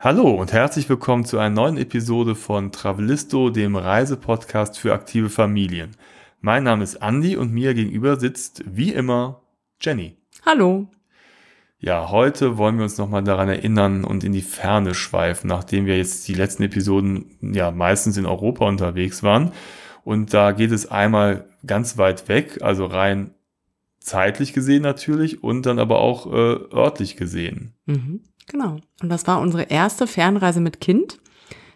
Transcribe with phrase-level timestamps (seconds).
[0.00, 5.96] Hallo und herzlich willkommen zu einer neuen Episode von Travelisto, dem Reisepodcast für aktive Familien.
[6.40, 9.40] Mein Name ist Andy und mir gegenüber sitzt wie immer
[9.80, 10.18] Jenny.
[10.44, 10.88] Hallo.
[11.78, 15.96] Ja, heute wollen wir uns nochmal daran erinnern und in die Ferne schweifen, nachdem wir
[15.96, 19.52] jetzt die letzten Episoden ja meistens in Europa unterwegs waren.
[20.02, 23.30] Und da geht es einmal ganz weit weg, also rein
[24.04, 27.72] zeitlich gesehen natürlich und dann aber auch äh, örtlich gesehen.
[27.86, 28.76] Mhm, genau.
[29.02, 31.18] Und das war unsere erste Fernreise mit Kind.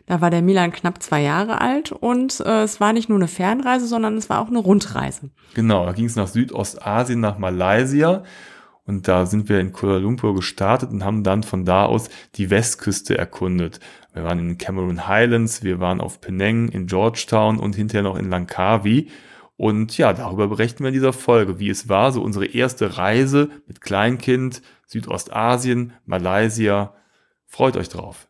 [0.07, 3.29] Da war der Milan knapp zwei Jahre alt und äh, es war nicht nur eine
[3.29, 5.31] Fernreise, sondern es war auch eine Rundreise.
[5.55, 8.23] Genau, da ging es nach Südostasien, nach Malaysia.
[8.85, 12.49] Und da sind wir in Kuala Lumpur gestartet und haben dann von da aus die
[12.49, 13.81] Westküste erkundet.
[14.15, 18.31] Wir waren in Cameron Highlands, wir waren auf Penang, in Georgetown und hinterher noch in
[18.31, 19.11] Langkawi.
[19.61, 23.51] Und ja, darüber berichten wir in dieser Folge, wie es war, so unsere erste Reise
[23.67, 26.95] mit Kleinkind, Südostasien, Malaysia.
[27.45, 28.29] Freut euch drauf.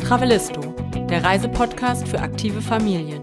[0.00, 0.60] Travelisto,
[1.08, 3.22] der Reisepodcast für aktive Familien.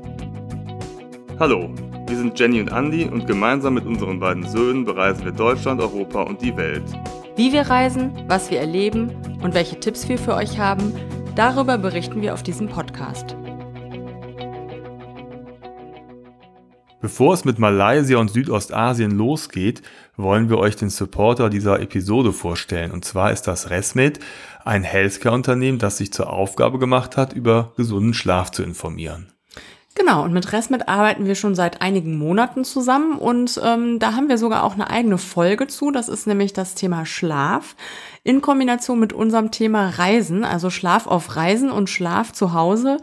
[1.38, 1.70] Hallo,
[2.08, 6.24] wir sind Jenny und Andy und gemeinsam mit unseren beiden Söhnen bereisen wir Deutschland, Europa
[6.24, 6.86] und die Welt.
[7.36, 9.12] Wie wir reisen, was wir erleben
[9.44, 10.92] und welche Tipps wir für euch haben,
[11.36, 13.36] darüber berichten wir auf diesem Podcast.
[17.02, 19.82] Bevor es mit Malaysia und Südostasien losgeht,
[20.18, 22.92] wollen wir euch den Supporter dieser Episode vorstellen.
[22.92, 24.20] Und zwar ist das Resmed,
[24.64, 29.31] ein Healthcare-Unternehmen, das sich zur Aufgabe gemacht hat, über gesunden Schlaf zu informieren.
[29.94, 34.30] Genau, und mit Resmed arbeiten wir schon seit einigen Monaten zusammen und ähm, da haben
[34.30, 35.92] wir sogar auch eine eigene Folge zu.
[35.92, 37.76] Das ist nämlich das Thema Schlaf
[38.24, 42.98] in Kombination mit unserem Thema Reisen, also Schlaf auf Reisen und Schlaf zu Hause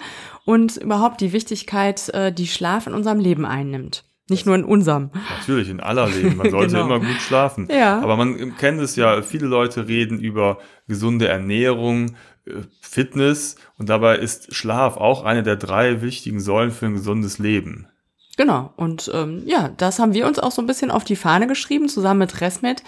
[0.47, 4.05] und überhaupt die Wichtigkeit, äh, die Schlaf in unserem Leben einnimmt.
[4.31, 5.11] Nicht nur in unserem.
[5.39, 6.37] Natürlich, in aller Leben.
[6.37, 6.87] Man sollte genau.
[6.87, 7.69] immer gut schlafen.
[7.71, 8.01] Ja.
[8.01, 12.13] Aber man kennt es ja, viele Leute reden über gesunde Ernährung, äh,
[12.81, 17.87] Fitness und dabei ist Schlaf auch eine der drei wichtigen Säulen für ein gesundes Leben.
[18.37, 21.49] Genau, und ähm, ja, das haben wir uns auch so ein bisschen auf die Fahne
[21.49, 22.85] geschrieben, zusammen mit Resmet,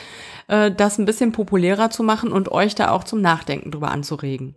[0.46, 4.54] äh, das ein bisschen populärer zu machen und euch da auch zum Nachdenken drüber anzuregen.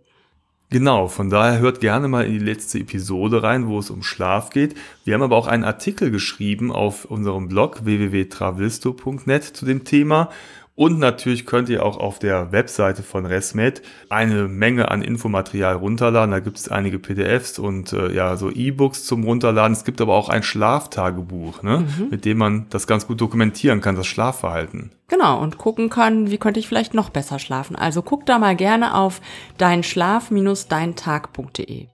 [0.70, 4.50] Genau, von daher hört gerne mal in die letzte Episode rein, wo es um Schlaf
[4.50, 4.74] geht.
[5.04, 10.30] Wir haben aber auch einen Artikel geschrieben auf unserem Blog www.travelisto.net zu dem Thema
[10.76, 16.32] und natürlich könnt ihr auch auf der Webseite von Resmed eine Menge an Infomaterial runterladen.
[16.32, 19.72] Da gibt es einige PDFs und äh, ja, so E-Books zum Runterladen.
[19.72, 22.08] Es gibt aber auch ein Schlaftagebuch, ne, mhm.
[22.10, 24.90] mit dem man das ganz gut dokumentieren kann, das Schlafverhalten.
[25.06, 27.76] Genau, und gucken kann, wie könnte ich vielleicht noch besser schlafen.
[27.76, 29.20] Also guck da mal gerne auf
[29.58, 31.86] deinschlaf-deintag.de.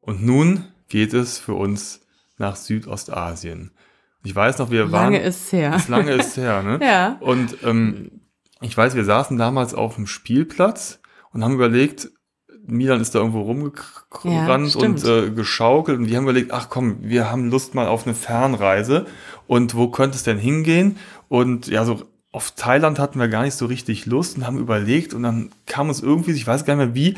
[0.00, 2.00] Und nun geht es für uns
[2.38, 3.70] nach Südostasien.
[4.24, 5.12] Ich weiß noch, wir lange waren.
[5.12, 5.74] Lange ist her.
[5.74, 6.78] Ist lange ist her, ne?
[6.82, 7.16] ja.
[7.20, 8.22] Und ähm,
[8.60, 11.00] ich weiß, wir saßen damals auf dem Spielplatz
[11.32, 12.10] und haben überlegt,
[12.64, 16.98] Milan ist da irgendwo rumgerannt ja, und äh, geschaukelt und wir haben überlegt, ach komm,
[17.00, 19.06] wir haben Lust mal auf eine Fernreise
[19.48, 20.96] und wo könnte es denn hingehen?
[21.28, 25.12] Und ja, so auf Thailand hatten wir gar nicht so richtig Lust und haben überlegt
[25.12, 27.16] und dann kam uns irgendwie, ich weiß gar nicht mehr wie,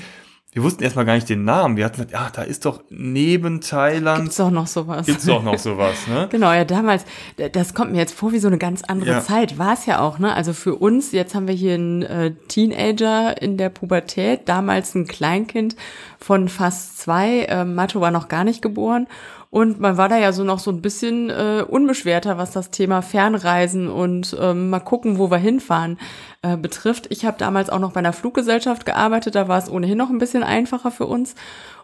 [0.54, 1.76] wir wussten erstmal gar nicht den Namen.
[1.76, 4.22] Wir hatten gesagt, ja, da ist doch neben Thailand.
[4.22, 5.04] Gibt's doch noch sowas.
[5.04, 6.28] Gibt's doch noch sowas, ne?
[6.30, 7.04] genau, ja, damals,
[7.52, 9.20] das kommt mir jetzt vor wie so eine ganz andere ja.
[9.20, 9.58] Zeit.
[9.58, 10.32] War es ja auch, ne?
[10.32, 15.08] Also für uns, jetzt haben wir hier einen äh, Teenager in der Pubertät, damals ein
[15.08, 15.74] Kleinkind
[16.20, 17.40] von fast zwei.
[17.46, 19.08] Äh, Matto war noch gar nicht geboren.
[19.54, 23.02] Und man war da ja so noch so ein bisschen äh, unbeschwerter, was das Thema
[23.02, 25.96] Fernreisen und ähm, mal gucken, wo wir hinfahren
[26.42, 27.06] äh, betrifft.
[27.10, 30.18] Ich habe damals auch noch bei einer Fluggesellschaft gearbeitet, da war es ohnehin noch ein
[30.18, 31.36] bisschen einfacher für uns.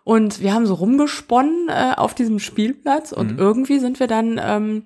[0.03, 3.39] Und wir haben so rumgesponnen äh, auf diesem Spielplatz und mhm.
[3.39, 4.83] irgendwie sind wir dann ähm,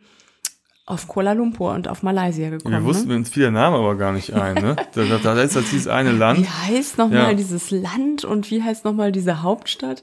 [0.84, 2.74] auf Kuala Lumpur und auf Malaysia gekommen.
[2.74, 3.16] Wir wussten ne?
[3.16, 4.56] uns viele Namen aber gar nicht ein.
[4.56, 4.76] Ne?
[4.94, 6.40] da, da, da ist jetzt dieses eine Land.
[6.40, 7.34] Wie heißt nochmal ja.
[7.34, 10.02] dieses Land und wie heißt nochmal diese Hauptstadt?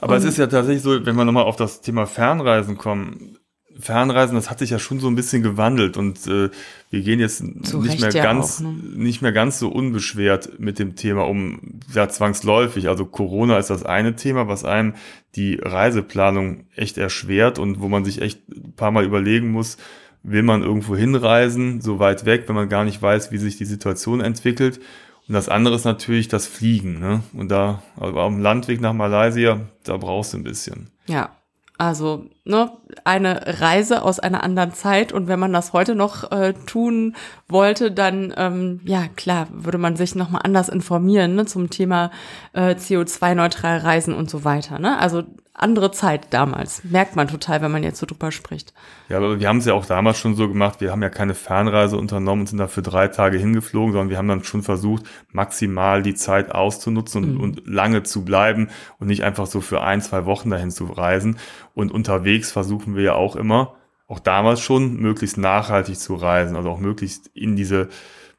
[0.00, 3.38] Aber es ist ja tatsächlich so, wenn wir nochmal auf das Thema Fernreisen kommen.
[3.78, 6.48] Fernreisen, das hat sich ja schon so ein bisschen gewandelt und äh,
[6.90, 8.72] wir gehen jetzt nicht mehr ja ganz, auch, ne?
[8.94, 12.88] nicht mehr ganz so unbeschwert mit dem Thema um, ja zwangsläufig.
[12.88, 14.94] Also Corona ist das eine Thema, was einem
[15.34, 19.76] die Reiseplanung echt erschwert und wo man sich echt ein paar Mal überlegen muss,
[20.22, 23.66] will man irgendwo hinreisen, so weit weg, wenn man gar nicht weiß, wie sich die
[23.66, 24.80] Situation entwickelt.
[25.28, 27.00] Und das andere ist natürlich das Fliegen.
[27.00, 27.22] Ne?
[27.32, 30.90] Und da, also am Landweg nach Malaysia, da brauchst du ein bisschen.
[31.06, 31.30] Ja,
[31.76, 32.70] also ne,
[33.02, 37.16] eine Reise aus einer anderen Zeit und wenn man das heute noch äh, tun
[37.48, 42.12] wollte, dann ähm, ja klar würde man sich noch mal anders informieren ne, zum Thema
[42.52, 44.78] äh, CO2-neutral Reisen und so weiter.
[44.78, 44.96] Ne?
[44.98, 45.24] Also
[45.54, 46.82] andere Zeit damals.
[46.82, 48.74] Merkt man total, wenn man jetzt so drüber spricht.
[49.08, 50.80] Ja, aber wir haben es ja auch damals schon so gemacht.
[50.80, 54.18] Wir haben ja keine Fernreise unternommen und sind da für drei Tage hingeflogen, sondern wir
[54.18, 57.40] haben dann schon versucht, maximal die Zeit auszunutzen und, mhm.
[57.40, 58.68] und lange zu bleiben
[58.98, 61.38] und nicht einfach so für ein, zwei Wochen dahin zu reisen.
[61.72, 63.76] Und unterwegs versuchen wir ja auch immer,
[64.08, 67.88] auch damals schon, möglichst nachhaltig zu reisen, also auch möglichst in diese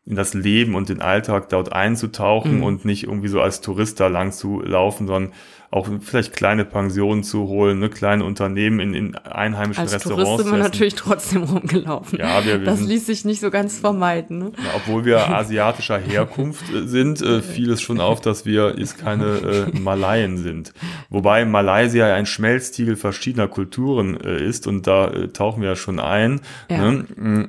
[0.06, 2.64] in das Leben und den Alltag dort einzutauchen mhm.
[2.64, 5.34] und nicht irgendwie so als Tourist da lang zu laufen, sondern
[5.76, 10.24] auch vielleicht kleine Pensionen zu holen, ne, kleine Unternehmen in, in einheimischen Als Restaurants.
[10.24, 12.18] Tourist sind wir natürlich trotzdem rumgelaufen.
[12.18, 14.38] Ja, wir, wir das sind, ließ sich nicht so ganz vermeiden.
[14.38, 14.52] Ne?
[14.58, 18.98] Ja, obwohl wir asiatischer Herkunft äh, sind, äh, fiel es schon auf, dass wir jetzt
[18.98, 20.72] keine äh, Malaien sind.
[21.10, 26.00] Wobei Malaysia ein Schmelztiegel verschiedener Kulturen äh, ist und da äh, tauchen wir ja schon
[26.00, 26.40] ein.
[26.70, 26.90] Ja.
[26.90, 27.06] Ne?
[27.18, 27.48] Mm.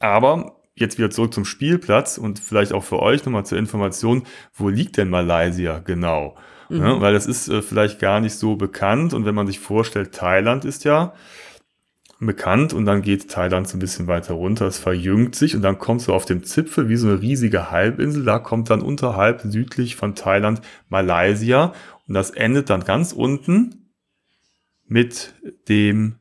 [0.00, 4.68] Aber jetzt wieder zurück zum Spielplatz und vielleicht auch für euch nochmal zur Information, wo
[4.68, 6.36] liegt denn Malaysia genau?
[6.68, 6.80] Mhm.
[6.80, 10.14] Ja, weil das ist äh, vielleicht gar nicht so bekannt und wenn man sich vorstellt,
[10.14, 11.14] Thailand ist ja
[12.20, 15.78] bekannt und dann geht Thailand so ein bisschen weiter runter, es verjüngt sich und dann
[15.78, 19.94] kommt so auf dem Zipfel wie so eine riesige Halbinsel, da kommt dann unterhalb südlich
[19.94, 21.72] von Thailand Malaysia
[22.08, 23.92] und das endet dann ganz unten
[24.86, 25.34] mit
[25.68, 26.16] dem,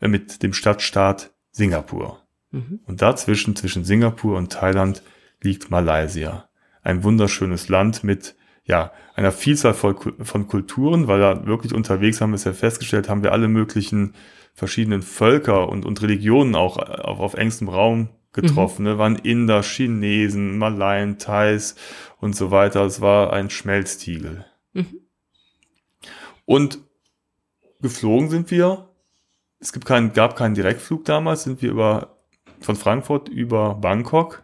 [0.00, 2.22] äh, mit dem Stadtstaat Singapur.
[2.50, 2.80] Mhm.
[2.86, 5.02] Und dazwischen, zwischen Singapur und Thailand,
[5.42, 6.48] liegt Malaysia.
[6.82, 12.36] Ein wunderschönes Land mit ja, einer Vielzahl von, Kulturen, weil da wirklich unterwegs haben wir
[12.36, 14.14] es ja festgestellt, haben wir alle möglichen
[14.54, 18.82] verschiedenen Völker und, und Religionen auch auf, auf engstem Raum getroffen.
[18.82, 18.88] Mhm.
[18.88, 18.98] Ne?
[18.98, 21.74] Waren Inder, Chinesen, Malayen, Thais
[22.20, 22.84] und so weiter.
[22.84, 24.46] Es war ein Schmelztiegel.
[24.72, 25.00] Mhm.
[26.44, 26.78] Und
[27.80, 28.88] geflogen sind wir.
[29.58, 32.16] Es gibt keinen, gab keinen Direktflug damals, sind wir über
[32.60, 34.42] von Frankfurt über Bangkok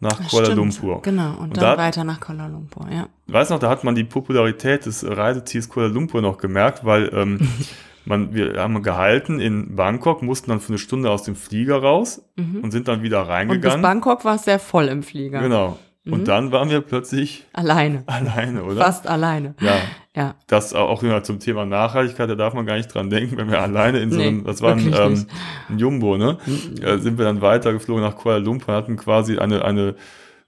[0.00, 0.58] nach das Kuala stimmt.
[0.58, 1.02] Lumpur.
[1.02, 3.08] Genau, und, und dann da, weiter nach Kuala Lumpur, ja.
[3.26, 7.48] Weiß noch, da hat man die Popularität des Reiseziels Kuala Lumpur noch gemerkt, weil ähm,
[8.04, 12.22] man, wir haben gehalten in Bangkok, mussten dann für eine Stunde aus dem Flieger raus
[12.36, 12.60] mhm.
[12.62, 13.64] und sind dann wieder reingegangen.
[13.64, 15.40] Und bis Bangkok war es sehr voll im Flieger.
[15.40, 15.78] Genau.
[16.06, 16.24] Und mhm.
[16.24, 18.02] dann waren wir plötzlich alleine.
[18.06, 18.84] Alleine, oder?
[18.84, 19.54] Fast alleine.
[19.60, 19.76] Ja.
[20.16, 20.36] Ja.
[20.46, 23.98] Das auch zum Thema Nachhaltigkeit, da darf man gar nicht dran denken, wenn wir alleine
[23.98, 25.26] in so einem, nee, das war ein, ähm,
[25.68, 26.38] ein Jumbo, ne?
[26.46, 26.82] Mhm.
[26.82, 29.96] Äh, sind wir dann weitergeflogen nach Kuala Lumpur, hatten quasi eine, eine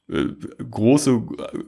[0.08, 0.26] äh,
[0.70, 1.20] große,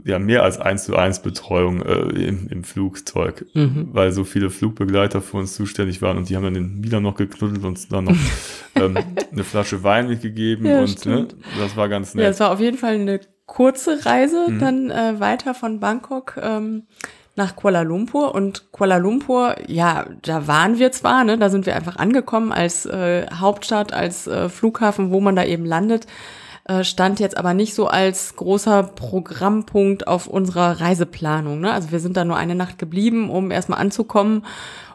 [0.05, 3.89] ja, mehr als eins zu eins Betreuung äh, im, im Flugzeug, mhm.
[3.91, 7.17] weil so viele Flugbegleiter für uns zuständig waren und die haben dann den Milan noch
[7.17, 8.17] geknuddelt und uns dann noch
[8.77, 8.97] ähm,
[9.33, 11.27] eine Flasche Wein mitgegeben ja, und ne,
[11.59, 12.23] das war ganz nett.
[12.23, 14.59] Ja, es war auf jeden Fall eine kurze Reise mhm.
[14.61, 16.85] dann äh, weiter von Bangkok ähm,
[17.39, 21.77] nach Kuala Lumpur und Kuala Lumpur, ja, da waren wir zwar, ne, da sind wir
[21.77, 26.07] einfach angekommen als äh, Hauptstadt, als äh, Flughafen, wo man da eben landet,
[26.65, 31.61] äh, stand jetzt aber nicht so als großer Programmpunkt auf unserer Reiseplanung.
[31.61, 31.73] Ne?
[31.73, 34.45] Also wir sind da nur eine Nacht geblieben, um erstmal anzukommen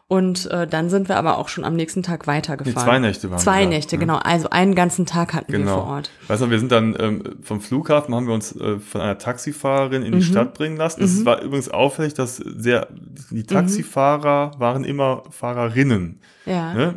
[0.08, 2.76] und äh, dann sind wir aber auch schon am nächsten Tag weitergefahren.
[2.76, 4.18] Nee, zwei Nächte waren Zwei wir Nächte, genau.
[4.18, 5.66] Also einen ganzen Tag hatten genau.
[5.66, 6.12] wir vor Ort.
[6.28, 10.04] Weißt du, wir sind dann ähm, vom Flughafen, haben wir uns äh, von einer Taxifahrerin
[10.04, 10.24] in die mhm.
[10.24, 11.04] Stadt bringen lassen.
[11.04, 11.26] Es mhm.
[11.26, 12.90] war übrigens auffällig, dass sehr
[13.32, 13.48] die mhm.
[13.48, 14.60] Taxifahrer mhm.
[14.60, 16.20] waren immer Fahrerinnen.
[16.46, 16.74] Ja.
[16.74, 16.96] Ne?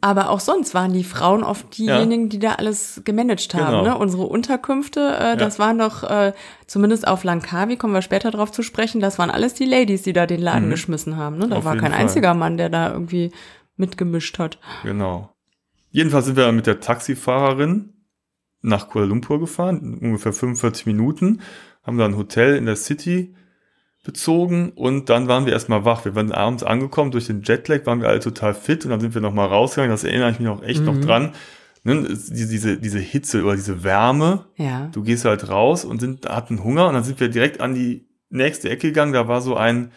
[0.00, 2.28] Aber auch sonst waren die Frauen oft diejenigen, ja.
[2.28, 3.66] die da alles gemanagt haben.
[3.66, 3.82] Genau.
[3.82, 3.98] Ne?
[3.98, 6.32] Unsere Unterkünfte, äh, das waren doch äh,
[6.66, 10.14] zumindest auf Langkawi, kommen wir später drauf zu sprechen, das waren alles die Ladies, die
[10.14, 10.70] da den Laden mhm.
[10.70, 11.36] geschmissen haben.
[11.36, 11.48] Ne?
[11.48, 12.00] Da auf war kein Fall.
[12.00, 13.32] einziger Mann, der da irgendwie
[13.76, 14.58] mitgemischt hat.
[14.82, 15.30] Genau.
[15.90, 17.92] Jedenfalls sind wir mit der Taxifahrerin
[18.62, 21.40] nach Kuala Lumpur gefahren, ungefähr 45 Minuten,
[21.82, 23.34] haben da ein Hotel in der City
[24.04, 26.04] bezogen und dann waren wir erstmal wach.
[26.04, 29.14] Wir waren abends angekommen, durch den Jetlag waren wir alle total fit und dann sind
[29.14, 30.86] wir nochmal rausgegangen, das erinnere ich mich auch echt mhm.
[30.86, 31.32] noch dran.
[31.84, 34.46] Ne, diese, diese Hitze oder diese Wärme.
[34.56, 34.88] Ja.
[34.92, 38.08] Du gehst halt raus und sind, hatten Hunger und dann sind wir direkt an die
[38.28, 39.12] nächste Ecke gegangen.
[39.12, 39.92] Da war so ein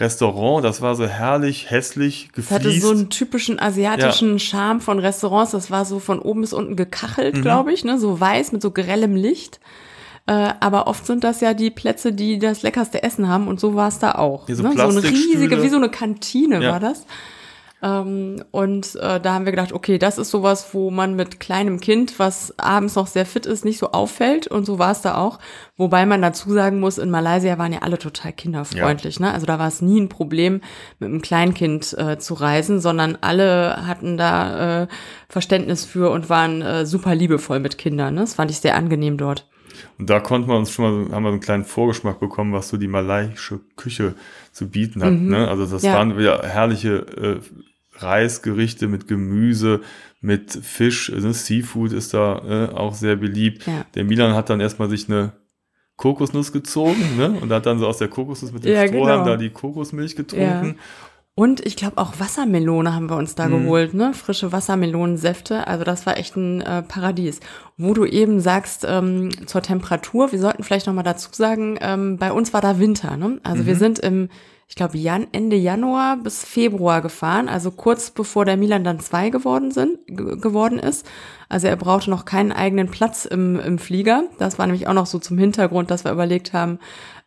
[0.00, 2.50] Restaurant, das war so herrlich, hässlich, gefliest.
[2.50, 4.38] Das hatte so einen typischen asiatischen ja.
[4.38, 5.50] Charme von Restaurants.
[5.50, 7.42] Das war so von oben bis unten gekachelt, mhm.
[7.42, 7.98] glaube ich, ne?
[7.98, 9.58] so weiß mit so grellem Licht.
[10.26, 13.74] Äh, aber oft sind das ja die Plätze, die das leckerste Essen haben und so
[13.74, 14.46] war es da auch.
[14.46, 14.54] Ne?
[14.54, 16.72] So eine riesige, wie so eine Kantine ja.
[16.72, 17.04] war das.
[17.80, 21.80] Ähm, und äh, da haben wir gedacht, okay, das ist sowas, wo man mit kleinem
[21.80, 24.48] Kind, was abends noch sehr fit ist, nicht so auffällt.
[24.48, 25.38] Und so war es da auch.
[25.76, 29.18] Wobei man dazu sagen muss, in Malaysia waren ja alle total kinderfreundlich.
[29.18, 29.26] Ja.
[29.26, 29.32] Ne?
[29.32, 30.60] Also da war es nie ein Problem,
[30.98, 34.86] mit einem Kleinkind äh, zu reisen, sondern alle hatten da äh,
[35.28, 38.14] Verständnis für und waren äh, super liebevoll mit Kindern.
[38.14, 38.20] Ne?
[38.22, 39.46] Das fand ich sehr angenehm dort.
[39.98, 42.68] Und da konnten wir uns schon mal, haben wir so einen kleinen Vorgeschmack bekommen, was
[42.68, 44.14] so die malaiische Küche
[44.52, 45.12] zu bieten hat.
[45.12, 45.28] Mhm.
[45.28, 45.48] Ne?
[45.48, 45.94] Also das ja.
[45.94, 47.40] waren wieder herrliche äh,
[47.98, 49.80] Reisgerichte mit Gemüse,
[50.20, 53.66] mit Fisch, also Seafood ist da äh, auch sehr beliebt.
[53.66, 53.84] Ja.
[53.94, 55.32] Der Milan hat dann erstmal sich eine
[55.96, 57.38] Kokosnuss gezogen ne?
[57.40, 59.30] und hat dann so aus der Kokosnuss mit dem ja, Strohhalm genau.
[59.32, 60.66] da die Kokosmilch getrunken.
[60.66, 60.74] Ja.
[61.34, 63.62] Und ich glaube auch Wassermelone haben wir uns da mhm.
[63.62, 64.12] geholt, ne?
[64.12, 65.68] Frische Wassermelonensäfte.
[65.68, 67.38] Also das war echt ein äh, Paradies.
[67.76, 72.32] Wo du eben sagst, ähm, zur Temperatur, wir sollten vielleicht nochmal dazu sagen, ähm, bei
[72.32, 73.38] uns war da Winter, ne?
[73.44, 73.66] Also mhm.
[73.66, 74.30] wir sind im,
[74.68, 79.30] ich glaube, Jan Ende Januar bis Februar gefahren, also kurz bevor der Milan dann zwei
[79.30, 81.06] geworden sind, geworden ist.
[81.48, 84.24] Also er brauchte noch keinen eigenen Platz im, im Flieger.
[84.38, 86.78] Das war nämlich auch noch so zum Hintergrund, dass wir überlegt haben,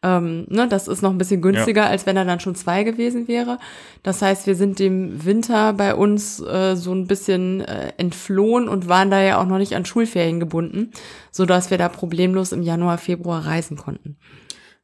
[0.04, 1.88] ähm, ne, das ist noch ein bisschen günstiger, ja.
[1.88, 3.58] als wenn er dann schon zwei gewesen wäre.
[4.04, 8.88] Das heißt, wir sind dem Winter bei uns äh, so ein bisschen äh, entflohen und
[8.88, 10.92] waren da ja auch noch nicht an Schulferien gebunden,
[11.32, 14.18] so dass wir da problemlos im Januar, Februar reisen konnten.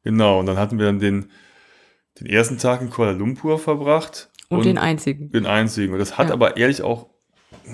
[0.03, 1.31] Genau, und dann hatten wir dann den,
[2.19, 4.29] den ersten Tag in Kuala Lumpur verbracht.
[4.49, 5.29] Und, und den einzigen.
[5.31, 5.93] Den einzigen.
[5.93, 6.33] Und das hat ja.
[6.33, 7.09] aber ehrlich auch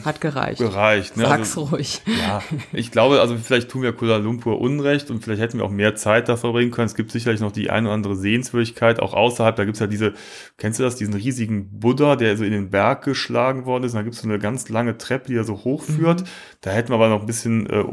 [0.04, 0.60] hat gereicht.
[0.60, 1.26] Gereicht, ne?
[1.26, 2.02] Sag's also, ruhig.
[2.06, 5.72] Ja, ich glaube, also vielleicht tun wir Kuala Lumpur Unrecht und vielleicht hätten wir auch
[5.72, 6.88] mehr Zeit da verbringen können.
[6.88, 9.56] Es gibt sicherlich noch die eine oder andere Sehenswürdigkeit, auch außerhalb.
[9.56, 10.14] Da gibt's ja diese,
[10.58, 13.94] kennst du das, diesen riesigen Buddha, der so in den Berg geschlagen worden ist.
[13.94, 16.22] Und da gibt's so eine ganz lange Treppe, die er so hochführt.
[16.22, 16.28] Mhm.
[16.62, 17.84] Da hätten wir aber noch ein bisschen äh,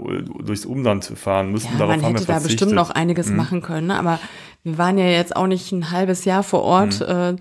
[0.43, 1.71] durchs Umland fahren müssen.
[1.73, 3.37] Ja, Darauf man hätte da bestimmt noch einiges mhm.
[3.37, 3.99] machen können, ne?
[3.99, 4.21] aber
[4.63, 7.01] wir waren ja jetzt auch nicht ein halbes Jahr vor Ort.
[7.01, 7.07] Mhm.
[7.07, 7.37] Äh,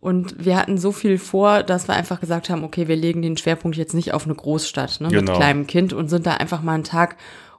[0.00, 3.36] und wir hatten so viel vor, dass wir einfach gesagt haben, okay, wir legen den
[3.36, 5.32] Schwerpunkt jetzt nicht auf eine Großstadt ne, genau.
[5.32, 7.16] mit kleinem Kind und sind da einfach mal einen Tag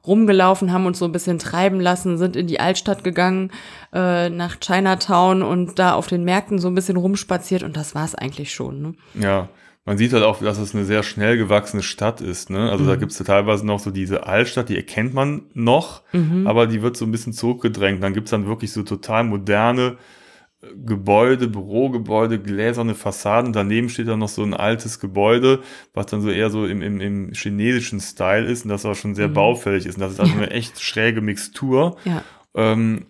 [0.07, 3.51] rumgelaufen, haben uns so ein bisschen treiben lassen, sind in die Altstadt gegangen,
[3.93, 8.05] äh, nach Chinatown und da auf den Märkten so ein bisschen rumspaziert und das war
[8.05, 8.81] es eigentlich schon.
[8.81, 8.93] Ne?
[9.15, 9.49] Ja,
[9.85, 12.49] man sieht halt auch, dass es eine sehr schnell gewachsene Stadt ist.
[12.49, 12.69] Ne?
[12.69, 12.87] Also mhm.
[12.87, 16.47] da gibt es ja teilweise noch so diese Altstadt, die erkennt man noch, mhm.
[16.47, 18.01] aber die wird so ein bisschen zurückgedrängt.
[18.01, 19.97] Dann gibt es dann wirklich so total moderne
[20.61, 23.53] Gebäude, Bürogebäude, gläserne Fassaden.
[23.53, 25.61] Daneben steht dann noch so ein altes Gebäude,
[25.93, 29.15] was dann so eher so im, im, im chinesischen Style ist und das aber schon
[29.15, 29.33] sehr mhm.
[29.35, 29.95] baufällig ist.
[29.95, 31.95] Und das ist also eine echt schräge Mixtur.
[32.03, 32.23] Ja.
[32.55, 33.05] Ähm,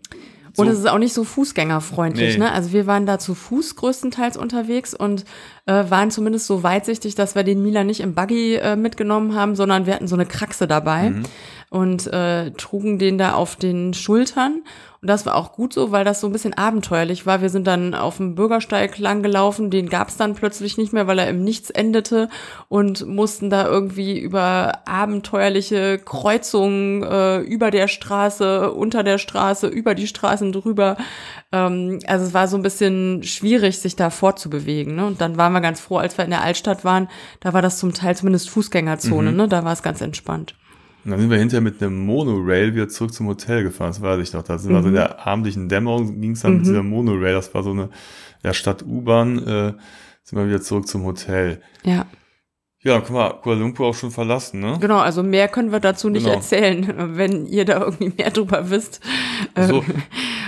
[0.53, 0.63] so.
[0.63, 2.43] Und es ist auch nicht so fußgängerfreundlich, nee.
[2.43, 2.51] ne?
[2.51, 5.25] Also wir waren da zu Fuß größtenteils unterwegs und
[5.65, 9.55] äh, waren zumindest so weitsichtig, dass wir den Mila nicht im Buggy äh, mitgenommen haben,
[9.55, 11.23] sondern wir hatten so eine Kraxe dabei mhm.
[11.69, 14.63] Und äh, trugen den da auf den Schultern
[15.01, 17.41] und das war auch gut so, weil das so ein bisschen abenteuerlich war.
[17.41, 21.07] Wir sind dann auf dem Bürgersteig lang gelaufen, den gab es dann plötzlich nicht mehr,
[21.07, 22.27] weil er im Nichts endete
[22.67, 29.95] und mussten da irgendwie über abenteuerliche Kreuzungen äh, über der Straße, unter der Straße, über
[29.95, 30.97] die Straßen drüber.
[31.53, 34.95] Ähm, also es war so ein bisschen schwierig, sich da fortzubewegen.
[34.95, 35.05] Ne?
[35.05, 37.07] Und dann waren wir ganz froh, als wir in der Altstadt waren.
[37.39, 39.31] Da war das zum Teil zumindest Fußgängerzone.
[39.31, 39.37] Mhm.
[39.37, 39.47] Ne?
[39.47, 40.55] Da war es ganz entspannt.
[41.05, 44.21] Und dann sind wir hinterher mit einem Monorail wieder zurück zum Hotel gefahren, das weiß
[44.21, 44.43] ich noch.
[44.43, 44.77] Da sind mhm.
[44.77, 46.57] also in der abendlichen Dämmerung ging es dann mhm.
[46.57, 47.89] mit dieser Monorail, das war so eine
[48.43, 49.73] ja, Stadt-U-Bahn, äh,
[50.23, 51.61] sind wir wieder zurück zum Hotel.
[51.83, 52.05] Ja.
[52.81, 54.77] Ja, dann können wir Kuala Lumpur auch schon verlassen, ne?
[54.79, 56.35] Genau, also mehr können wir dazu nicht genau.
[56.35, 59.01] erzählen, wenn ihr da irgendwie mehr drüber wisst.
[59.57, 59.83] So,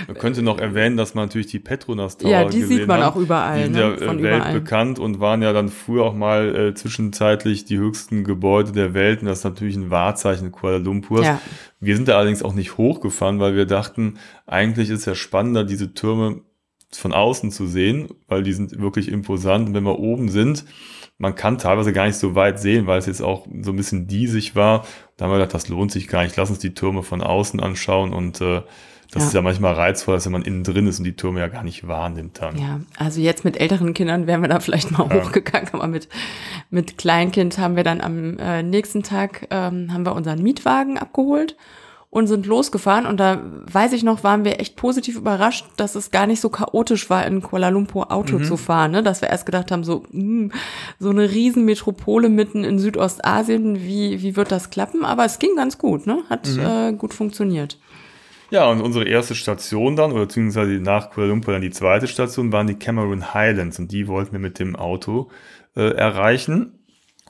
[0.06, 3.12] man könnte noch erwähnen, dass man natürlich die Petronas Tower Ja, die sieht man haben.
[3.12, 3.58] auch überall.
[3.58, 3.80] Die sind ne?
[3.80, 8.24] ja äh, Von weltbekannt und waren ja dann früher auch mal äh, zwischenzeitlich die höchsten
[8.24, 11.26] Gebäude der Welt und das ist natürlich ein Wahrzeichen Kuala Lumpurs.
[11.26, 11.40] Ja.
[11.80, 14.14] Wir sind da allerdings auch nicht hochgefahren, weil wir dachten,
[14.46, 16.40] eigentlich ist ja spannender, diese Türme
[16.96, 19.68] von außen zu sehen, weil die sind wirklich imposant.
[19.68, 20.64] Und wenn wir oben sind,
[21.18, 24.06] man kann teilweise gar nicht so weit sehen, weil es jetzt auch so ein bisschen
[24.06, 24.84] diesig war.
[25.16, 26.36] Da haben wir gedacht, das lohnt sich gar nicht.
[26.36, 28.62] Lass uns die Türme von außen anschauen und äh,
[29.12, 29.28] das ja.
[29.28, 31.62] ist ja manchmal reizvoll, dass wenn man innen drin ist und die Türme ja gar
[31.62, 32.58] nicht wahrnimmt dann.
[32.58, 35.22] Ja, also jetzt mit älteren Kindern wären wir da vielleicht mal ja.
[35.22, 36.08] hochgegangen, aber mit,
[36.70, 41.56] mit Kleinkind haben wir dann am äh, nächsten Tag ähm, haben wir unseren Mietwagen abgeholt
[42.12, 43.06] und sind losgefahren.
[43.06, 43.42] Und da
[43.72, 47.26] weiß ich noch, waren wir echt positiv überrascht, dass es gar nicht so chaotisch war,
[47.26, 48.44] in Kuala Lumpur Auto mhm.
[48.44, 48.90] zu fahren.
[48.90, 49.02] Ne?
[49.02, 50.52] Dass wir erst gedacht haben, so, mh, hm,
[50.98, 55.06] so eine Riesenmetropole mitten in Südostasien, wie, wie wird das klappen?
[55.06, 56.18] Aber es ging ganz gut, ne?
[56.28, 56.60] Hat mhm.
[56.60, 57.78] äh, gut funktioniert.
[58.50, 62.52] Ja, und unsere erste Station dann, oder beziehungsweise nach Kuala Lumpur dann die zweite Station,
[62.52, 65.30] waren die Cameron Highlands und die wollten wir mit dem Auto
[65.74, 66.78] äh, erreichen.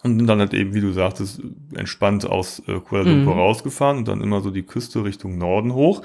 [0.03, 1.41] Und sind dann halt eben, wie du sagtest,
[1.75, 3.41] entspannt aus äh, Kuala Lumpur mhm.
[3.41, 6.03] rausgefahren und dann immer so die Küste Richtung Norden hoch.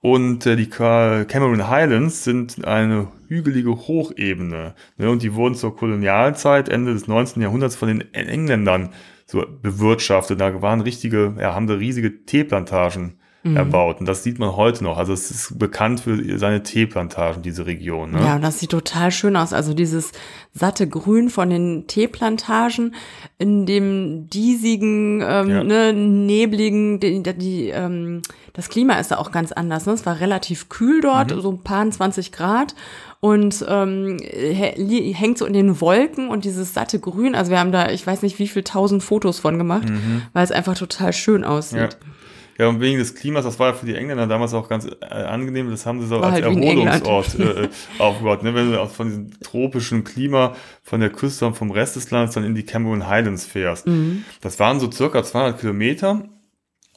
[0.00, 4.74] Und äh, die Cameron Highlands sind eine hügelige Hochebene.
[4.96, 5.10] Ne?
[5.10, 7.42] Und die wurden zur Kolonialzeit, Ende des 19.
[7.42, 8.90] Jahrhunderts, von den Engländern
[9.26, 10.40] so bewirtschaftet.
[10.40, 13.56] Da waren richtige, ja, haben da riesige Teeplantagen mhm.
[13.56, 14.00] erbaut.
[14.00, 14.98] Und das sieht man heute noch.
[14.98, 18.12] Also es ist bekannt für seine Teeplantagen, diese Region.
[18.12, 18.20] Ne?
[18.20, 19.52] Ja, und das sieht total schön aus.
[19.52, 20.12] Also dieses
[20.52, 22.94] satte Grün von den Teeplantagen
[23.38, 25.64] in dem diesigen, ähm, ja.
[25.64, 28.22] ne, nebligen, die, die, ähm,
[28.52, 29.86] das Klima ist da auch ganz anders.
[29.86, 29.92] Ne?
[29.92, 31.40] Es war relativ kühl dort, mhm.
[31.40, 32.74] so ein paar 20 Grad
[33.20, 37.34] und ähm, hängt so in den Wolken und dieses satte Grün.
[37.34, 40.22] Also wir haben da, ich weiß nicht, wie viel tausend Fotos von gemacht, mhm.
[40.32, 41.78] weil es einfach total schön aussieht.
[41.78, 41.88] Ja.
[42.58, 45.04] Ja, und wegen des Klimas, das war ja für die Engländer damals auch ganz äh,
[45.06, 47.68] angenehm, das haben sie so war als halt Erholungsort äh, äh,
[47.98, 48.42] aufgebaut.
[48.42, 48.54] Ne?
[48.54, 52.44] Wenn du von diesem tropischen Klima von der Küste und vom Rest des Landes dann
[52.44, 53.86] in die Cameron Highlands fährst.
[53.86, 54.24] Mhm.
[54.40, 56.24] Das waren so circa 200 Kilometer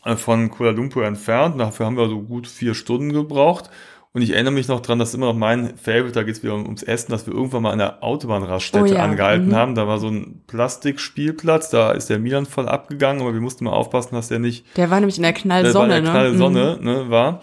[0.03, 1.59] äh, von Kuala Lumpur entfernt.
[1.59, 3.69] Dafür haben wir so gut vier Stunden gebraucht.
[4.15, 6.53] Und ich erinnere mich noch dran, dass immer noch mein Favorite, da geht es wieder
[6.53, 9.03] ums Essen, dass wir irgendwann mal an der Autobahnraststätte oh ja.
[9.03, 9.55] angehalten mhm.
[9.55, 9.75] haben.
[9.75, 13.73] Da war so ein Plastikspielplatz, da ist der Milan voll abgegangen, aber wir mussten mal
[13.73, 14.65] aufpassen, dass der nicht.
[14.77, 17.03] Der war nämlich in der Knallsonne, der war in der Knallsonne, ne?
[17.03, 17.41] Ne, war.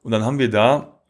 [0.00, 1.02] Und dann haben wir da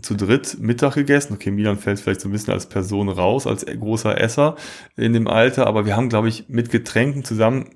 [0.00, 1.34] zu dritt Mittag gegessen.
[1.34, 4.56] Okay, Milan fällt vielleicht so ein bisschen als Person raus, als großer Esser
[4.96, 7.74] in dem Alter, aber wir haben, glaube ich, mit Getränken zusammen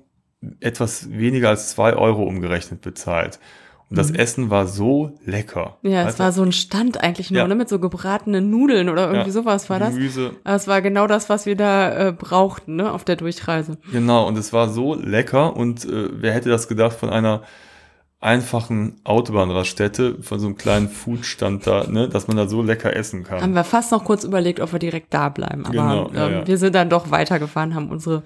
[0.59, 3.39] etwas weniger als zwei Euro umgerechnet bezahlt.
[3.91, 4.15] Und das mhm.
[4.15, 5.77] Essen war so lecker.
[5.81, 7.47] Ja, es war so ein Stand eigentlich nur, ja.
[7.47, 9.33] ne, mit so gebratenen Nudeln oder irgendwie ja.
[9.33, 9.93] sowas war das.
[9.93, 10.31] Gemüse.
[10.45, 13.77] Aber es war genau das, was wir da äh, brauchten, ne, auf der Durchreise.
[13.91, 17.41] Genau, und es war so lecker und äh, wer hätte das gedacht von einer
[18.21, 23.23] einfachen Autobahnraststätte von so einem kleinen Foodstand da, ne, dass man da so lecker essen
[23.23, 23.41] kann.
[23.41, 26.47] Haben wir fast noch kurz überlegt, ob wir direkt da bleiben, aber genau, ähm, ja.
[26.47, 28.21] wir sind dann doch weitergefahren, haben unsere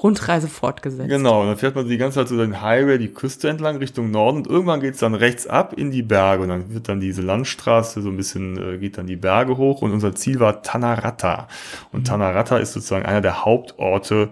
[0.00, 1.08] Rundreise fortgesetzt.
[1.08, 4.12] Genau, und dann fährt man die ganze Zeit so den Highway, die Küste entlang Richtung
[4.12, 7.22] Norden und irgendwann geht's dann rechts ab in die Berge und dann wird dann diese
[7.22, 11.48] Landstraße so ein bisschen, äh, geht dann die Berge hoch und unser Ziel war Tanarata.
[11.90, 12.04] Und mhm.
[12.04, 14.28] Tanarata ist sozusagen einer der Hauptorte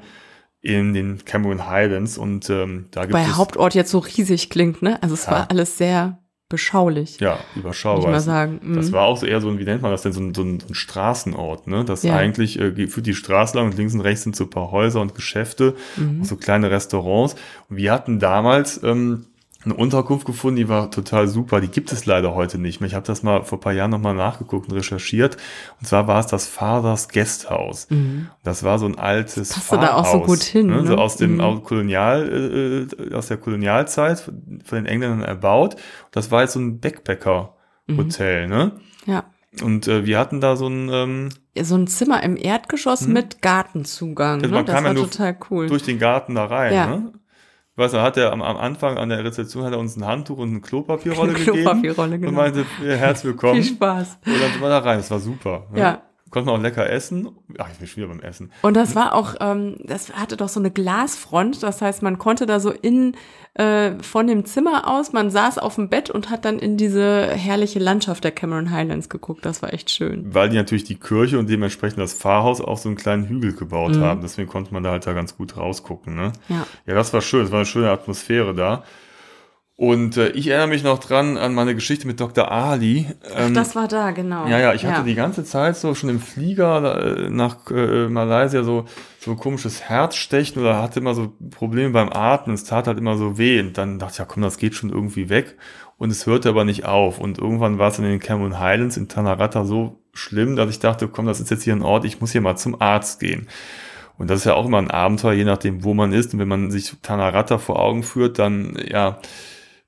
[0.60, 4.82] in den Cameron Highlands und ähm, da gibt Bei es Hauptort jetzt so riesig klingt,
[4.82, 5.00] ne?
[5.02, 5.32] Also es ja.
[5.32, 7.20] war alles sehr beschaulich.
[7.20, 8.04] Ja, überschaubar.
[8.04, 8.60] Ich mal sagen.
[8.62, 8.76] Mhm.
[8.76, 10.42] Das war auch so eher so ein, wie nennt man das denn, so ein, so
[10.42, 11.84] ein, so ein Straßenort, ne?
[11.84, 12.16] Das ja.
[12.16, 15.00] eigentlich äh, führt die Straße lang und links und rechts sind so ein paar Häuser
[15.00, 16.24] und Geschäfte, mhm.
[16.24, 17.36] so kleine Restaurants.
[17.68, 19.26] Und wir hatten damals ähm,
[19.70, 21.60] eine Unterkunft gefunden, die war total super.
[21.60, 22.88] Die gibt es leider heute nicht mehr.
[22.88, 25.36] Ich habe das mal vor paar Jahren nochmal nachgeguckt und recherchiert.
[25.80, 27.88] Und zwar war es das Fathers Guesthouse.
[27.90, 28.28] Mhm.
[28.42, 30.68] Das war so ein altes Passt Pfarrhaus, da auch so gut hin.
[30.68, 30.86] Ne?
[30.86, 31.62] So aus dem mhm.
[31.62, 35.76] Kolonial, äh, aus der Kolonialzeit von den Engländern erbaut.
[36.10, 38.52] Das war jetzt so ein Backpacker-Hotel, mhm.
[38.52, 38.72] ne?
[39.06, 39.24] Ja.
[39.62, 41.28] Und äh, wir hatten da so ein ähm,
[41.60, 43.12] so ein Zimmer im Erdgeschoss hm.
[43.12, 44.42] mit Gartenzugang.
[44.42, 44.64] Also ne?
[44.64, 45.66] Das war ja total cool.
[45.66, 46.74] Durch den Garten da rein.
[46.74, 46.86] Ja.
[46.86, 47.12] Ne?
[47.78, 50.38] Weiß er hat er am, am, Anfang an der Rezeption hat er uns ein Handtuch
[50.38, 51.62] und eine Klopapierrolle eine gegeben.
[51.62, 52.28] Klopapierrolle, genau.
[52.28, 53.62] Und meinte, ja, herzlich willkommen.
[53.62, 54.18] Viel Spaß.
[54.26, 55.66] Und dann sind wir da rein, das war super.
[55.72, 55.80] Ne?
[55.80, 56.02] Ja.
[56.30, 57.30] Konnte man auch lecker essen.
[57.58, 58.52] Ach, ich bin schon wieder beim Essen.
[58.62, 61.62] Und das war auch, ähm, das hatte doch so eine Glasfront.
[61.62, 63.14] Das heißt, man konnte da so in,
[63.54, 67.28] äh, von dem Zimmer aus, man saß auf dem Bett und hat dann in diese
[67.28, 69.46] herrliche Landschaft der Cameron Highlands geguckt.
[69.46, 70.34] Das war echt schön.
[70.34, 73.96] Weil die natürlich die Kirche und dementsprechend das Pfarrhaus auf so einen kleinen Hügel gebaut
[73.96, 74.00] mhm.
[74.00, 74.20] haben.
[74.20, 76.14] Deswegen konnte man da halt da ganz gut rausgucken.
[76.14, 76.32] Ne?
[76.48, 76.66] Ja.
[76.86, 77.44] ja, das war schön.
[77.46, 78.84] Es war eine schöne Atmosphäre da.
[79.80, 82.50] Und äh, ich erinnere mich noch dran an meine Geschichte mit Dr.
[82.50, 83.06] Ali.
[83.32, 84.48] Ähm, Ach, das war da, genau.
[84.48, 85.04] Ja, ja, ich hatte ja.
[85.04, 88.86] die ganze Zeit so schon im Flieger äh, nach äh, Malaysia so,
[89.20, 92.56] so ein komisches Herzstechen oder hatte immer so Probleme beim Atmen.
[92.56, 93.60] Es tat halt immer so weh.
[93.60, 95.56] Und dann dachte ich, ja komm, das geht schon irgendwie weg.
[95.96, 97.20] Und es hörte aber nicht auf.
[97.20, 101.06] Und irgendwann war es in den Cameron Highlands in Tanarata so schlimm, dass ich dachte,
[101.06, 103.46] komm, das ist jetzt hier ein Ort, ich muss hier mal zum Arzt gehen.
[104.16, 106.34] Und das ist ja auch immer ein Abenteuer, je nachdem, wo man ist.
[106.34, 109.20] Und wenn man sich Tanarata vor Augen führt, dann, ja,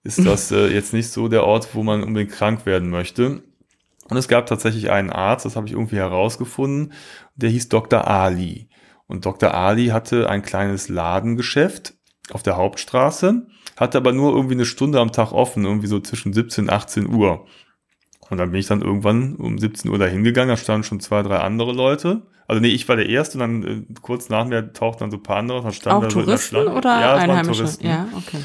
[0.02, 3.42] ist das äh, jetzt nicht so der Ort, wo man unbedingt krank werden möchte.
[4.08, 6.92] Und es gab tatsächlich einen Arzt, das habe ich irgendwie herausgefunden,
[7.36, 8.08] der hieß Dr.
[8.08, 8.68] Ali.
[9.06, 9.54] Und Dr.
[9.54, 11.94] Ali hatte ein kleines Ladengeschäft
[12.32, 16.32] auf der Hauptstraße, hatte aber nur irgendwie eine Stunde am Tag offen, irgendwie so zwischen
[16.32, 17.46] 17 und 18 Uhr.
[18.30, 21.22] Und dann bin ich dann irgendwann um 17 Uhr da hingegangen, da standen schon zwei,
[21.22, 22.22] drei andere Leute.
[22.46, 25.18] Also nee, ich war der Erste und dann äh, kurz nach mir tauchten dann so
[25.18, 25.62] ein paar andere.
[25.62, 27.68] Dann standen Auch da so Touristen oder ja, Einheimische?
[27.80, 28.38] Ja, okay.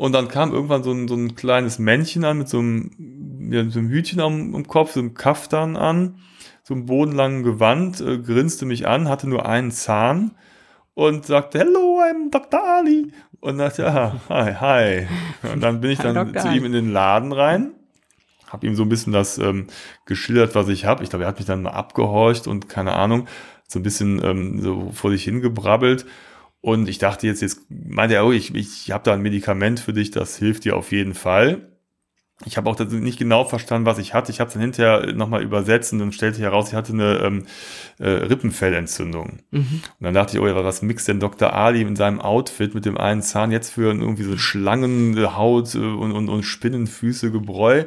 [0.00, 3.68] Und dann kam irgendwann so ein, so ein kleines Männchen an mit so einem, ja,
[3.68, 6.14] so einem Hütchen am, am Kopf, so einem Kaftan an,
[6.62, 10.30] so einem bodenlangen Gewand, äh, grinste mich an, hatte nur einen Zahn
[10.94, 12.64] und sagte, Hello, I'm Dr.
[12.64, 13.12] Ali.
[13.40, 15.06] Und dachte, ja, hi, hi.
[15.52, 17.72] Und dann bin ich dann zu ihm in den Laden rein,
[18.48, 19.66] habe ihm so ein bisschen das ähm,
[20.06, 21.04] geschildert, was ich habe.
[21.04, 23.28] Ich glaube, er hat mich dann mal abgehorcht und keine Ahnung,
[23.68, 26.06] so ein bisschen ähm, so vor sich hingebrabbelt.
[26.60, 29.92] Und ich dachte jetzt, jetzt meinte er, oh, ich, ich habe da ein Medikament für
[29.92, 31.70] dich, das hilft dir auf jeden Fall.
[32.46, 34.32] Ich habe auch nicht genau verstanden, was ich hatte.
[34.32, 37.46] Ich habe es dann hinterher nochmal übersetzt und dann stellte heraus, ich hatte eine ähm,
[37.98, 39.40] äh, Rippenfellentzündung.
[39.50, 39.58] Mhm.
[39.58, 41.52] Und dann dachte ich, oh ja, was mixt denn Dr.
[41.52, 46.12] Ali in seinem Outfit mit dem einen Zahn jetzt für irgendwie so Schlangenhaut äh, und,
[46.12, 47.84] und, und Spinnenfüße Gebräu?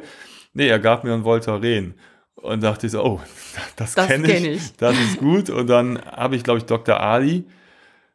[0.52, 1.94] Nee, er gab mir ein Voltaren.
[2.36, 3.20] Und dachte ich so, oh,
[3.76, 5.50] das, das kenne ich, kenn ich, das ist gut.
[5.50, 7.00] Und dann habe ich, glaube ich, Dr.
[7.00, 7.44] Ali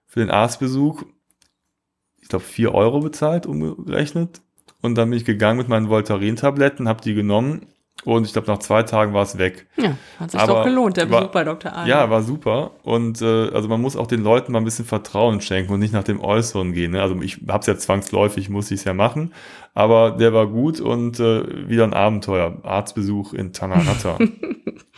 [0.09, 1.03] für den Arztbesuch,
[2.19, 4.41] ich glaube, vier Euro bezahlt, umgerechnet.
[4.81, 7.67] Und dann bin ich gegangen mit meinen Voltaren-Tabletten, habe die genommen
[8.05, 9.67] Und ich glaube, nach zwei Tagen war es weg.
[9.77, 11.75] Ja, hat sich Aber doch gelohnt, der Besuch war, bei Dr.
[11.75, 11.85] A.
[11.85, 12.71] Ja, war super.
[12.81, 15.93] Und äh, also man muss auch den Leuten mal ein bisschen Vertrauen schenken und nicht
[15.93, 16.93] nach dem Äußeren gehen.
[16.93, 17.01] Ne?
[17.01, 19.33] Also ich habe es ja zwangsläufig, muss ich es ja machen.
[19.75, 22.57] Aber der war gut und äh, wieder ein Abenteuer.
[22.63, 24.17] Arztbesuch in Tanarata.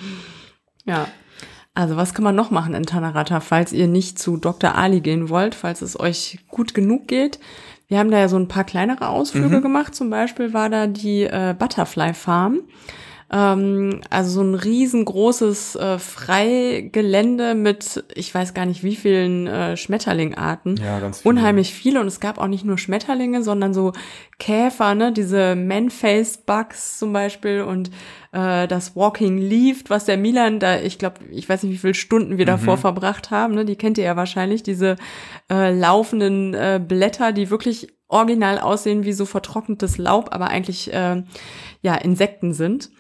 [0.85, 1.07] ja.
[1.73, 4.75] Also was kann man noch machen in Tanarata, falls ihr nicht zu Dr.
[4.75, 7.39] Ali gehen wollt, falls es euch gut genug geht?
[7.87, 9.61] Wir haben da ja so ein paar kleinere Ausflüge mhm.
[9.61, 9.95] gemacht.
[9.95, 12.61] Zum Beispiel war da die äh, Butterfly Farm.
[13.33, 19.77] Ähm, also so ein riesengroßes äh, Freigelände mit, ich weiß gar nicht wie vielen äh,
[19.77, 20.75] Schmetterlingarten.
[20.75, 21.29] Ja, ganz viele.
[21.29, 22.01] Unheimlich viele.
[22.01, 23.93] Und es gab auch nicht nur Schmetterlinge, sondern so
[24.37, 25.13] Käfer, ne?
[25.13, 27.89] Diese Man-Faced Bugs zum Beispiel und
[28.33, 31.93] äh, das Walking Leaf, was der Milan da, ich glaube, ich weiß nicht, wie viele
[31.93, 32.81] Stunden wir davor mhm.
[32.81, 33.63] verbracht haben, ne?
[33.63, 34.97] Die kennt ihr ja wahrscheinlich, diese
[35.49, 41.23] äh, laufenden äh, Blätter, die wirklich original aussehen wie so vertrocknetes Laub, aber eigentlich äh,
[41.81, 42.91] ja Insekten sind.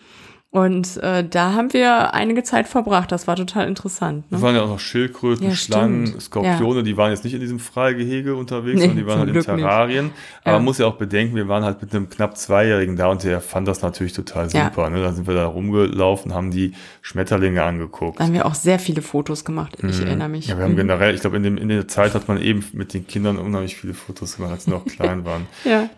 [0.53, 3.09] Und äh, da haben wir einige Zeit verbracht.
[3.13, 4.29] Das war total interessant.
[4.29, 4.37] Ne?
[4.37, 6.23] Es waren ja auch noch Schildkröten, ja, Schlangen, stimmt.
[6.23, 6.79] Skorpione.
[6.79, 6.81] Ja.
[6.81, 10.05] Die waren jetzt nicht in diesem Freigehege unterwegs, nee, sondern die waren halt in Terrarien.
[10.07, 10.15] Nicht.
[10.41, 10.57] Aber ja.
[10.57, 13.39] man muss ja auch bedenken, wir waren halt mit einem knapp Zweijährigen da und der
[13.39, 14.89] fand das natürlich total super.
[14.89, 15.01] Ne?
[15.01, 18.19] Da sind wir da rumgelaufen, haben die Schmetterlinge angeguckt.
[18.19, 19.77] Da haben wir auch sehr viele Fotos gemacht.
[19.77, 20.05] Ich mhm.
[20.05, 20.47] erinnere mich.
[20.47, 20.77] Ja, wir haben mhm.
[20.77, 23.77] generell, ich glaube, in, dem, in der Zeit hat man eben mit den Kindern unheimlich
[23.77, 25.47] viele Fotos gemacht, als sie noch klein waren.
[25.63, 25.89] ja.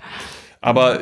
[0.62, 1.02] Aber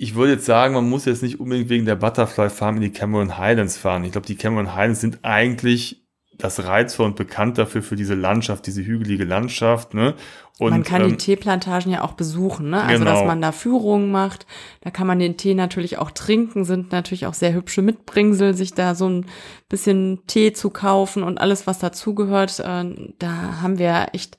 [0.00, 2.92] ich würde jetzt sagen, man muss jetzt nicht unbedingt wegen der Butterfly Farm in die
[2.92, 4.04] Cameron Highlands fahren.
[4.04, 6.04] Ich glaube, die Cameron Highlands sind eigentlich
[6.38, 9.94] das reizvoll und bekannt dafür für diese Landschaft, diese hügelige Landschaft.
[9.94, 10.14] Ne?
[10.60, 12.80] Und, man kann ähm, die Teeplantagen ja auch besuchen, ne?
[12.80, 13.16] Also genau.
[13.16, 14.46] dass man da Führungen macht.
[14.82, 18.74] Da kann man den Tee natürlich auch trinken, sind natürlich auch sehr hübsche Mitbringsel, sich
[18.74, 19.26] da so ein
[19.68, 22.60] bisschen Tee zu kaufen und alles, was dazugehört.
[22.60, 24.38] Äh, da haben wir echt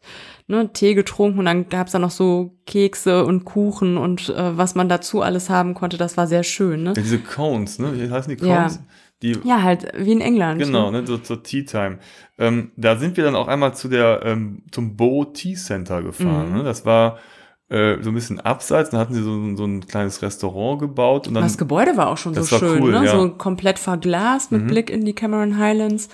[0.49, 4.75] ne, Tee getrunken und dann gab's da noch so Kekse und Kuchen und äh, was
[4.75, 6.83] man dazu alles haben konnte, das war sehr schön.
[6.83, 6.89] Ne?
[6.89, 7.93] Ja, diese Cones, ne?
[7.93, 8.75] Wie heißen die Cones?
[8.75, 8.81] Ja.
[9.21, 10.61] Die, ja, halt wie in England.
[10.61, 11.99] Genau, ne, so zur Tea Time.
[12.37, 16.49] Ähm, da sind wir dann auch einmal zu der ähm, zum Bow Tea Center gefahren.
[16.49, 16.57] Mhm.
[16.57, 16.63] Ne?
[16.63, 17.19] Das war
[17.67, 18.91] äh, so ein bisschen abseits.
[18.91, 21.27] Dann hatten sie so, so ein kleines Restaurant gebaut.
[21.27, 23.05] Und dann, das Gebäude war auch schon so schön, cool, ne?
[23.05, 23.11] Ja.
[23.11, 24.67] so komplett verglast mit mhm.
[24.67, 26.07] Blick in die Cameron Highlands.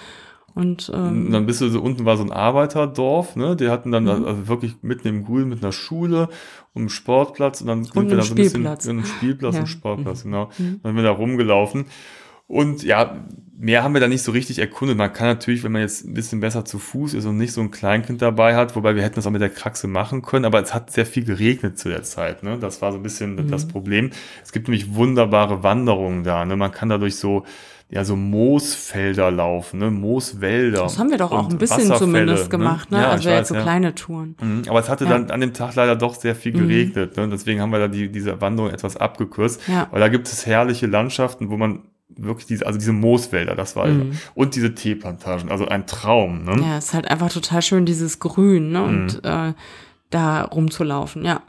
[0.55, 3.57] Und, ähm, und dann bist du so unten war so ein Arbeiterdorf, ne?
[3.57, 4.25] Die hatten dann mhm.
[4.25, 6.29] also wirklich mitten im Grün mit einer Schule
[6.73, 9.61] und einem Sportplatz und dann sind und wir da so ein bisschen einem Spielplatz ja.
[9.61, 10.31] und Sportplatz, mhm.
[10.31, 10.45] genau.
[10.57, 10.79] Mhm.
[10.81, 11.85] Dann sind wir da rumgelaufen.
[12.47, 13.25] Und ja,
[13.57, 14.97] mehr haben wir da nicht so richtig erkundet.
[14.97, 17.61] Man kann natürlich, wenn man jetzt ein bisschen besser zu Fuß ist und nicht so
[17.61, 20.61] ein Kleinkind dabei hat, wobei wir hätten das auch mit der Kraxe machen können, aber
[20.61, 22.43] es hat sehr viel geregnet zu der Zeit.
[22.43, 22.59] Ne?
[22.59, 23.49] Das war so ein bisschen mhm.
[23.49, 24.11] das Problem.
[24.43, 26.45] Es gibt nämlich wunderbare Wanderungen da.
[26.45, 26.55] Ne?
[26.55, 27.45] Man kann dadurch so
[27.89, 29.91] ja so Moosfelder laufen, ne?
[29.91, 30.81] Mooswälder.
[30.81, 32.49] Das haben wir doch auch ein bisschen zumindest ne?
[32.49, 32.99] gemacht, ne?
[33.01, 33.61] Ja, also jetzt so ja.
[33.61, 34.35] kleine Touren.
[34.41, 35.11] Mhm, aber es hatte ja.
[35.11, 37.15] dann an dem Tag leider doch sehr viel geregnet.
[37.15, 37.23] Mhm.
[37.23, 37.29] Ne?
[37.29, 39.61] Deswegen haben wir da die, diese Wanderung etwas abgekürzt.
[39.67, 39.87] Ja.
[39.91, 43.87] Weil da gibt es herrliche Landschaften, wo man wirklich diese, also diese Mooswälder, das war
[43.87, 44.13] mhm.
[44.33, 46.43] und diese Teeplantagen, also ein Traum.
[46.43, 46.61] Ne?
[46.61, 48.83] Ja, es ist halt einfach total schön, dieses Grün, ne?
[48.83, 49.29] Und mhm.
[49.29, 49.53] äh,
[50.09, 51.41] da rumzulaufen, ja.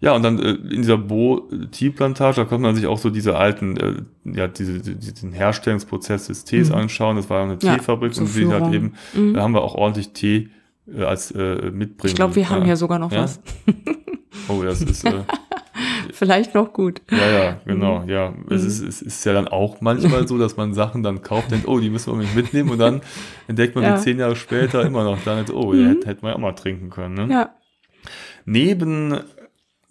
[0.00, 3.76] Ja, und dann äh, in dieser Bo-Tea-Plantage, da konnte man sich auch so diese alten,
[3.76, 6.76] äh, ja, diese, diesen Herstellungsprozess des Tees mhm.
[6.76, 7.16] anschauen.
[7.16, 9.34] Das war eine ja, Teefabrik und sie hat eben, mhm.
[9.34, 10.50] da haben wir auch ordentlich Tee
[10.94, 12.10] äh, als äh, mitbringen.
[12.10, 13.22] Ich glaube, wir haben hier sogar noch ja?
[13.22, 13.40] was.
[14.48, 15.24] oh, das ist äh,
[16.12, 17.00] vielleicht noch gut.
[17.10, 18.08] Ja, ja, genau, mhm.
[18.08, 18.34] ja.
[18.50, 21.66] Es, ist, es ist ja dann auch manchmal so, dass man Sachen dann kauft, denkt,
[21.68, 23.00] oh, die müssen wir nicht mitnehmen und dann
[23.48, 23.96] entdeckt man ja.
[23.96, 25.88] die zehn Jahre später immer noch dann, oh, mhm.
[25.88, 27.14] hätte, hätte man ja auch mal trinken können.
[27.14, 27.32] Ne?
[27.32, 27.50] Ja.
[28.44, 29.18] Neben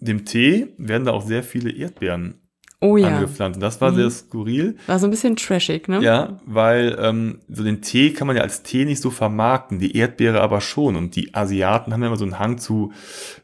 [0.06, 2.45] dem Tee werden da auch sehr viele Erdbeeren
[2.80, 3.08] oh, ja.
[3.08, 3.56] angepflanzt.
[3.56, 3.96] Und das war mhm.
[3.96, 4.76] sehr skurril.
[4.86, 6.00] War so ein bisschen trashig, ne?
[6.02, 9.96] Ja, weil ähm, so den Tee kann man ja als Tee nicht so vermarkten, die
[9.96, 10.96] Erdbeere aber schon.
[10.96, 12.92] Und die Asiaten haben ja immer so einen Hang zu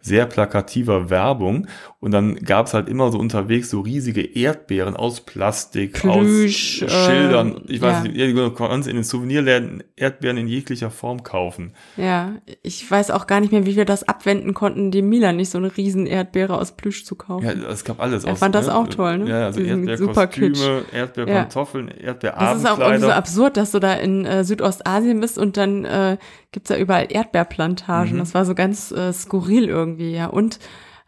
[0.01, 1.67] sehr plakativer Werbung.
[2.01, 6.91] Und dann gab es halt immer so unterwegs so riesige Erdbeeren aus Plastik, Plüsch, aus
[6.91, 7.59] Schildern.
[7.69, 8.11] Äh, ich weiß ja.
[8.11, 11.75] nicht, du kannst in den Souvenirläden Erdbeeren in jeglicher Form kaufen.
[11.97, 15.51] Ja, ich weiß auch gar nicht mehr, wie wir das abwenden konnten, dem Milan nicht
[15.51, 17.45] so eine riesen Erdbeere aus Plüsch zu kaufen.
[17.45, 18.25] Ja, es gab alles.
[18.25, 18.75] Er aus, fand das ne?
[18.75, 19.22] auch toll, ne?
[19.27, 21.95] Ja, also Erdbeerkostüme, Erdbeerpantoffeln, ja.
[22.09, 22.53] Erdbeerabendkleider.
[22.53, 25.85] Das ist auch irgendwie so absurd, dass du da in äh, Südostasien bist und dann
[25.85, 26.19] äh,
[26.51, 28.15] gibt's da überall Erdbeerplantagen.
[28.15, 28.19] Mhm.
[28.19, 30.27] Das war so ganz äh, skurril irgendwie, ja.
[30.27, 30.59] Und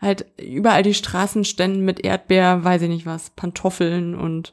[0.00, 4.52] halt überall die Straßenstände mit Erdbeer, weiß ich nicht was, Pantoffeln und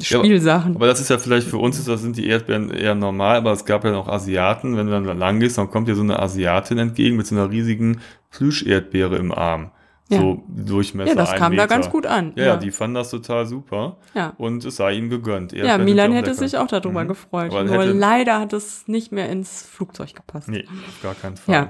[0.00, 0.72] Spielsachen.
[0.72, 3.52] Ja, aber, das ist ja vielleicht für uns, das sind die Erdbeeren eher normal, aber
[3.52, 4.76] es gab ja noch Asiaten.
[4.76, 7.50] Wenn du dann lang gehst, dann kommt dir so eine Asiatin entgegen mit so einer
[7.50, 8.00] riesigen
[8.30, 9.70] Plüscherdbeere im Arm.
[10.08, 10.18] Ja.
[10.20, 11.10] So Durchmesser.
[11.10, 11.62] Ja, das kam Meter.
[11.62, 12.32] da ganz gut an.
[12.36, 13.96] Ja, ja, die fanden das total super.
[14.14, 14.34] Ja.
[14.36, 15.52] Und es sei ihnen gegönnt.
[15.54, 17.08] Erdbeeren ja, Milan hätte sich auch darüber mhm.
[17.08, 17.50] gefreut.
[17.50, 20.48] Aber Nur leider hat es nicht mehr ins Flugzeug gepasst.
[20.48, 21.54] Nee, auf gar keinen Fall.
[21.54, 21.68] Ja.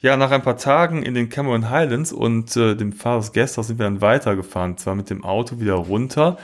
[0.00, 3.78] Ja, nach ein paar Tagen in den Cameron Highlands und äh, dem Father's Guesthouse sind
[3.78, 4.78] wir dann weitergefahren.
[4.78, 6.38] Zwar mit dem Auto wieder runter.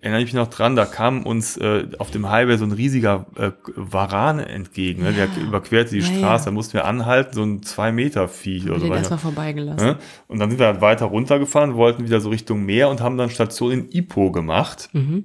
[0.00, 3.26] Erinnere ich mich noch dran, da kam uns äh, auf dem Highway so ein riesiger
[3.36, 5.02] äh, Varan entgegen.
[5.02, 5.12] Ne?
[5.12, 6.44] Der überquerte die ja, Straße, ja.
[6.46, 8.86] da mussten wir anhalten, so ein zwei Meter Viech oder so.
[8.86, 9.86] Den erstmal vorbeigelassen.
[9.86, 9.98] Ne?
[10.28, 13.30] Und dann sind wir halt weiter runtergefahren, wollten wieder so Richtung Meer und haben dann
[13.30, 14.90] Station in Ipo gemacht.
[14.92, 15.24] Mhm.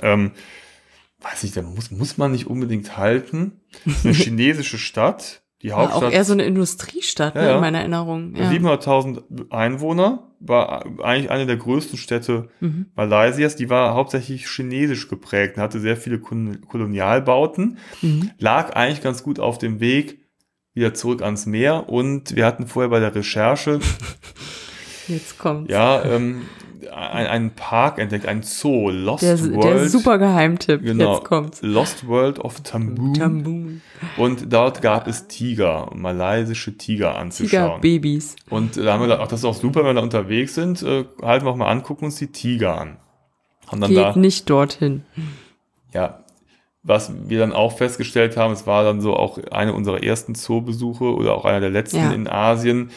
[0.00, 0.30] Ähm,
[1.20, 3.60] weiß ich, da muss, muss man nicht unbedingt halten.
[3.84, 5.41] Das ist eine chinesische Stadt.
[5.62, 6.02] Die Hauptstadt.
[6.02, 8.34] War auch eher so eine Industriestadt ja, ne, in meiner Erinnerung.
[8.34, 8.50] Ja.
[8.50, 12.86] 700.000 Einwohner, war eigentlich eine der größten Städte mhm.
[12.96, 13.54] Malaysias.
[13.54, 17.78] Die war hauptsächlich chinesisch geprägt und hatte sehr viele Kolonialbauten.
[18.00, 18.30] Mhm.
[18.38, 20.18] Lag eigentlich ganz gut auf dem Weg
[20.74, 21.88] wieder zurück ans Meer.
[21.88, 23.78] Und wir hatten vorher bei der Recherche.
[25.08, 25.70] Jetzt kommt.
[25.70, 26.42] Ja, ähm,
[26.90, 29.80] einen Park entdeckt, einen Zoo, Lost der, World.
[29.80, 31.62] Der super Geheimtipp, genau, jetzt kommt's.
[31.62, 33.14] Lost World of Tamboon.
[33.14, 33.82] Tamboon.
[34.16, 37.80] Und dort gab es Tiger, malaysische Tiger anzuschauen.
[37.80, 38.36] Tigerbabys.
[38.50, 40.82] Und da haben wir gedacht, ach, das ist auch super, wenn wir da unterwegs sind,
[40.82, 42.96] äh, halten wir auch mal an, gucken uns die Tiger an.
[43.68, 45.04] Haben dann Geht da, nicht dorthin.
[45.92, 46.22] Ja,
[46.82, 51.14] was wir dann auch festgestellt haben, es war dann so auch eine unserer ersten Zoobesuche
[51.14, 52.12] oder auch einer der letzten ja.
[52.12, 52.90] in Asien,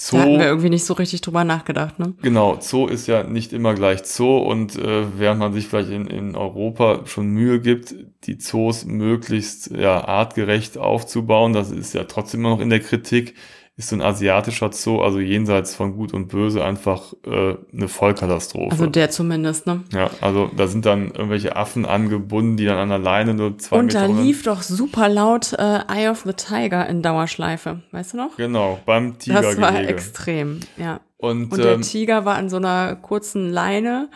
[0.00, 0.16] Zoo.
[0.16, 2.14] Da hatten wir irgendwie nicht so richtig drüber nachgedacht, ne?
[2.22, 6.06] Genau, Zoo ist ja nicht immer gleich Zoo und äh, während man sich vielleicht in,
[6.06, 12.40] in Europa schon Mühe gibt, die Zoos möglichst ja, artgerecht aufzubauen, das ist ja trotzdem
[12.40, 13.34] immer noch in der Kritik,
[13.78, 18.72] ist so ein asiatischer Zoo, also jenseits von Gut und Böse, einfach äh, eine Vollkatastrophe.
[18.72, 19.84] Also der zumindest, ne?
[19.92, 23.78] Ja, also da sind dann irgendwelche Affen angebunden, die dann an der Leine nur zwei
[23.78, 24.04] und Meter...
[24.06, 28.16] Und da lief doch super laut äh, Eye of the Tiger in Dauerschleife, weißt du
[28.16, 28.36] noch?
[28.36, 29.42] Genau, beim Tiger.
[29.42, 30.98] Das war extrem, ja.
[31.16, 34.08] Und, und der ähm, Tiger war an so einer kurzen Leine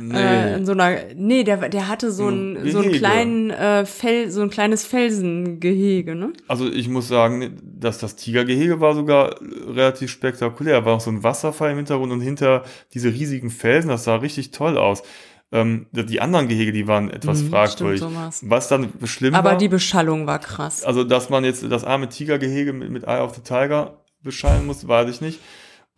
[0.00, 0.16] Nee.
[0.16, 4.30] Äh, in so einer, nee, der, der hatte so ein, so einen kleinen äh, Fel,
[4.30, 6.32] so ein kleines Felsengehege, ne?
[6.48, 10.84] Also ich muss sagen, dass das Tigergehege war sogar relativ spektakulär.
[10.84, 14.50] War auch so ein Wasserfall im Hintergrund und hinter diese riesigen Felsen, das sah richtig
[14.50, 15.02] toll aus.
[15.50, 18.00] Ähm, die anderen Gehege, die waren etwas mhm, fragwürdig.
[18.00, 19.58] Stimmt, Was dann schlimm Aber war.
[19.58, 20.84] die Beschallung war krass.
[20.84, 24.86] Also, dass man jetzt das arme Tigergehege mit, mit Eye of the Tiger beschallen muss,
[24.86, 25.40] weiß ich nicht.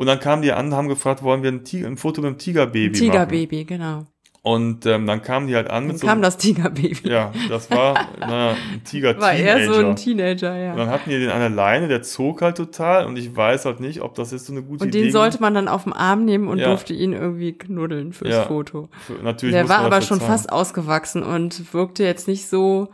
[0.01, 2.39] Und dann kamen die an, haben gefragt, wollen wir ein, Tiger, ein Foto mit einem
[2.39, 3.01] Tigerbaby machen?
[3.01, 4.07] Tigerbaby, genau.
[4.41, 7.07] Und ähm, dann kamen die halt an mit dann so kam das Tigerbaby.
[7.07, 9.21] Ja, das war naja, ein Tiger-Teenager.
[9.21, 10.73] War eher so ein Teenager, ja.
[10.73, 13.67] Und dann hatten die den an der Leine, der zog halt total und ich weiß
[13.67, 15.03] halt nicht, ob das jetzt so eine gute Idee ist.
[15.03, 16.69] Und den sollte man dann auf den Arm nehmen und ja.
[16.69, 18.45] durfte ihn irgendwie knuddeln fürs ja.
[18.45, 18.89] Foto.
[19.07, 22.89] Für, natürlich der war aber schon fast ausgewachsen und wirkte jetzt nicht so,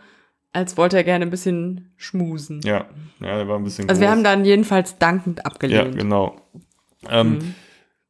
[0.53, 2.63] als wollte er gerne ein bisschen schmusen.
[2.65, 2.87] Ja,
[3.21, 4.09] ja der war ein bisschen Also groß.
[4.09, 5.95] wir haben dann jedenfalls dankend abgelehnt.
[5.95, 6.41] Ja, genau.
[7.11, 7.55] Ähm, mhm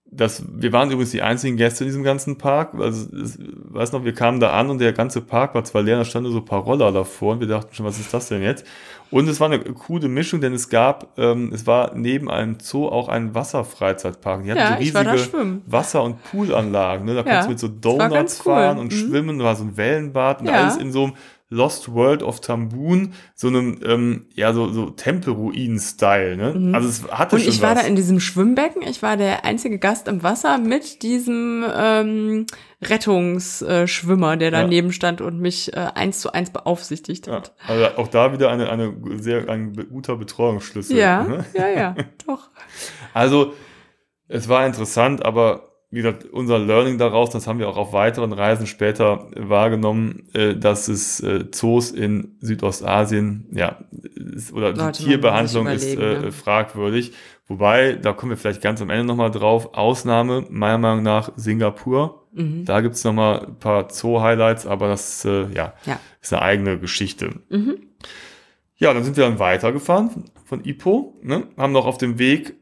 [0.09, 2.75] das, wir waren übrigens die einzigen Gäste in diesem ganzen Park.
[2.79, 3.39] Also, ich
[3.71, 6.31] weiß noch, wir kamen da an und der ganze Park war zwar leer, da standen
[6.31, 8.65] so ein paar Roller davor und wir dachten schon, was ist das denn jetzt?
[9.11, 12.89] Und es war eine coole Mischung, denn es gab, ähm, es war neben einem Zoo
[12.89, 14.45] auch ein Wasserfreizeitpark.
[14.45, 17.05] Die hatten ja, so riesige Wasser- und Poolanlagen.
[17.05, 17.15] Ne?
[17.15, 18.55] Da ja, konntest du mit so Donuts cool.
[18.55, 18.97] fahren und mhm.
[18.97, 20.63] schwimmen, da war so ein Wellenbad und ja.
[20.63, 21.13] alles in so einem
[21.49, 26.55] Lost World of Tamboon, so einem, ähm, ja, so, so Tempelruinen-Style, ne?
[26.59, 26.75] Mhm.
[26.75, 27.83] Also es hatte Und schon ich war was.
[27.83, 32.47] da in diesem Schwimmbecken, ich war der einzige Gast im Wasser mit diesem ähm,
[32.83, 34.93] Rettungsschwimmer, der daneben ja.
[34.93, 37.55] stand und mich äh, eins zu eins beaufsichtigt hat.
[37.69, 40.97] Ja, also auch da wieder eine, eine sehr, ein guter Betreuungsschlüssel.
[40.97, 41.45] Ja, ne?
[41.55, 41.95] ja, ja,
[42.27, 42.51] doch.
[43.15, 43.53] Also,
[44.27, 48.33] es war interessant, aber wie gesagt, unser Learning daraus, das haben wir auch auf weiteren
[48.33, 53.79] Reisen später wahrgenommen, äh, dass es äh, Zoos in Südostasien, ja,
[54.53, 56.31] oder Sollte die Tierbehandlung ist äh, ja.
[56.33, 57.13] fragwürdig.
[57.47, 62.27] Wobei, da kommen wir vielleicht ganz am Ende nochmal drauf, Ausnahme, meiner Meinung nach, Singapur.
[62.33, 62.65] Mhm.
[62.65, 67.31] Da gibt's nochmal ein paar Zoo-Highlights, aber das ja, ja, ist eine eigene Geschichte.
[67.49, 67.79] Mhm.
[68.79, 71.45] Ja, dann sind wir dann weitergefahren von Ipoh, ne?
[71.57, 72.57] haben noch auf dem Weg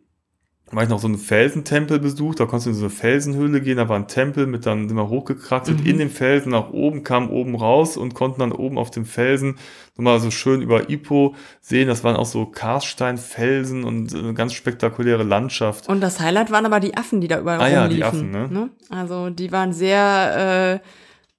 [0.71, 3.77] habe ich noch so einen Felsentempel besucht, da konntest du in so eine Felsenhöhle gehen,
[3.77, 5.87] da war ein Tempel mit dann sind wir hochgekraxelt mhm.
[5.87, 9.57] in den Felsen nach oben, kamen oben raus und konnten dann oben auf dem Felsen
[9.97, 15.23] nochmal so schön über Ipo sehen, das waren auch so Karsteinfelsen und eine ganz spektakuläre
[15.23, 15.89] Landschaft.
[15.89, 17.91] Und das Highlight waren aber die Affen, die da überall ah, rumliefen.
[17.91, 18.49] Ja, die Affen, ne?
[18.49, 18.71] ne?
[18.89, 20.89] Also die waren sehr äh,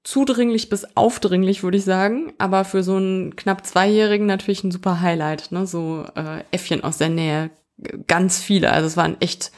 [0.03, 5.01] zudringlich bis aufdringlich, würde ich sagen, aber für so einen knapp Zweijährigen natürlich ein super
[5.01, 5.65] Highlight, ne?
[5.65, 7.49] So äh, Äffchen aus der Nähe
[8.07, 8.71] ganz viele.
[8.71, 9.51] Also es waren echt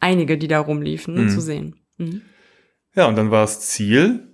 [0.00, 1.28] einige, die da rumliefen, ne, mhm.
[1.28, 1.76] zu sehen.
[1.98, 2.22] Mhm.
[2.94, 4.28] Ja, und dann war das Ziel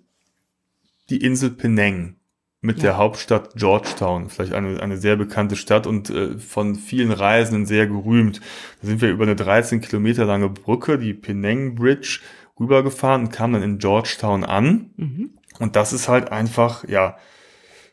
[1.10, 2.16] die Insel Penang
[2.60, 2.82] mit ja.
[2.82, 7.86] der Hauptstadt Georgetown, vielleicht eine, eine sehr bekannte Stadt und äh, von vielen Reisenden sehr
[7.86, 8.40] gerühmt.
[8.80, 12.20] Da sind wir über eine 13 Kilometer lange Brücke, die Penang Bridge,
[12.58, 14.90] rübergefahren und kamen dann in Georgetown an.
[14.96, 15.30] Mhm.
[15.60, 17.16] Und das ist halt einfach, ja,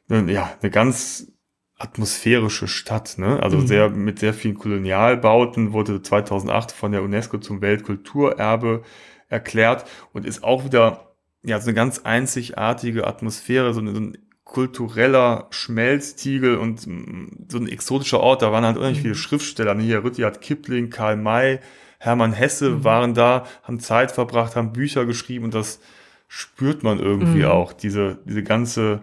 [0.08, 1.32] ne, ja, eine ganz
[1.78, 3.42] atmosphärische Stadt, ne?
[3.42, 3.68] Also mhm.
[3.68, 8.84] sehr mit sehr vielen Kolonialbauten wurde 2008 von der UNESCO zum Weltkulturerbe
[9.28, 14.18] erklärt und ist auch wieder ja so eine ganz einzigartige Atmosphäre, so, eine, so ein
[14.46, 18.42] kultureller Schmelztiegel und so ein exotischer Ort.
[18.42, 19.04] Da waren halt unheimlich mhm.
[19.04, 19.74] viele Schriftsteller.
[19.74, 19.84] Ne?
[19.84, 21.60] Hier Rudyard Kipling, Karl May,
[22.00, 22.84] Hermann Hesse mhm.
[22.86, 25.82] waren da, haben Zeit verbracht, haben Bücher geschrieben und das
[26.30, 27.52] spürt man irgendwie mhm.
[27.52, 27.74] auch.
[27.74, 29.02] Diese, diese ganze,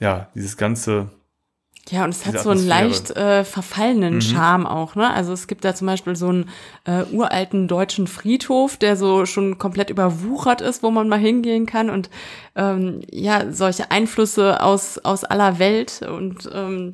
[0.00, 1.10] ja, dieses ganze
[1.88, 4.20] ja, und es hat so einen leicht äh, verfallenen mhm.
[4.20, 5.12] Charme auch, ne?
[5.12, 6.48] Also es gibt da zum Beispiel so einen
[6.84, 11.90] äh, uralten deutschen Friedhof, der so schon komplett überwuchert ist, wo man mal hingehen kann
[11.90, 12.10] und
[12.54, 16.92] ähm, ja, solche Einflüsse aus, aus aller Welt und ähm,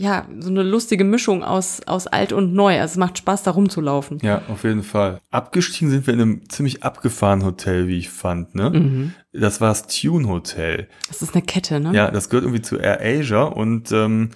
[0.00, 2.80] ja, so eine lustige Mischung aus, aus alt und neu.
[2.80, 4.18] Also es macht Spaß, da rumzulaufen.
[4.22, 5.20] Ja, auf jeden Fall.
[5.30, 8.70] Abgestiegen sind wir in einem ziemlich abgefahrenen Hotel, wie ich fand, ne?
[8.70, 9.14] Mhm.
[9.34, 10.88] Das war das Tune Hotel.
[11.08, 11.92] Das ist eine Kette, ne?
[11.94, 14.30] Ja, das gehört irgendwie zu Air Asia und ähm,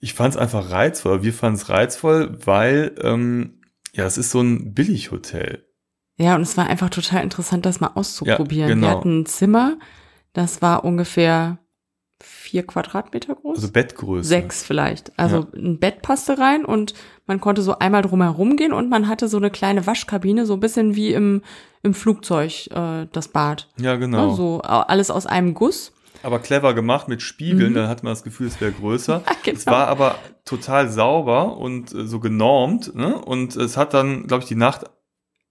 [0.00, 1.22] ich fand es einfach reizvoll.
[1.22, 3.60] Wir fanden es reizvoll, weil ähm,
[3.92, 5.68] ja, es ist so ein Billighotel.
[6.16, 8.68] Ja, und es war einfach total interessant, das mal auszuprobieren.
[8.68, 8.86] Ja, genau.
[8.88, 9.78] Wir hatten ein Zimmer,
[10.32, 11.58] das war ungefähr
[12.20, 13.58] vier Quadratmeter groß.
[13.58, 14.28] Also Bettgröße.
[14.28, 15.12] Sechs vielleicht.
[15.18, 15.60] Also ja.
[15.60, 16.94] ein Bett passte rein und
[17.26, 20.60] man konnte so einmal drumherum gehen und man hatte so eine kleine Waschkabine, so ein
[20.60, 21.42] bisschen wie im,
[21.82, 23.68] im Flugzeug äh, das Bad.
[23.78, 24.30] Ja, genau.
[24.30, 25.92] Ja, so alles aus einem Guss.
[26.24, 27.76] Aber clever gemacht mit Spiegeln, mhm.
[27.76, 29.22] dann hat man das Gefühl, es wäre größer.
[29.28, 29.56] Ja, genau.
[29.56, 32.94] Es war aber total sauber und äh, so genormt.
[32.94, 33.16] Ne?
[33.16, 34.84] Und es hat dann, glaube ich, die Nacht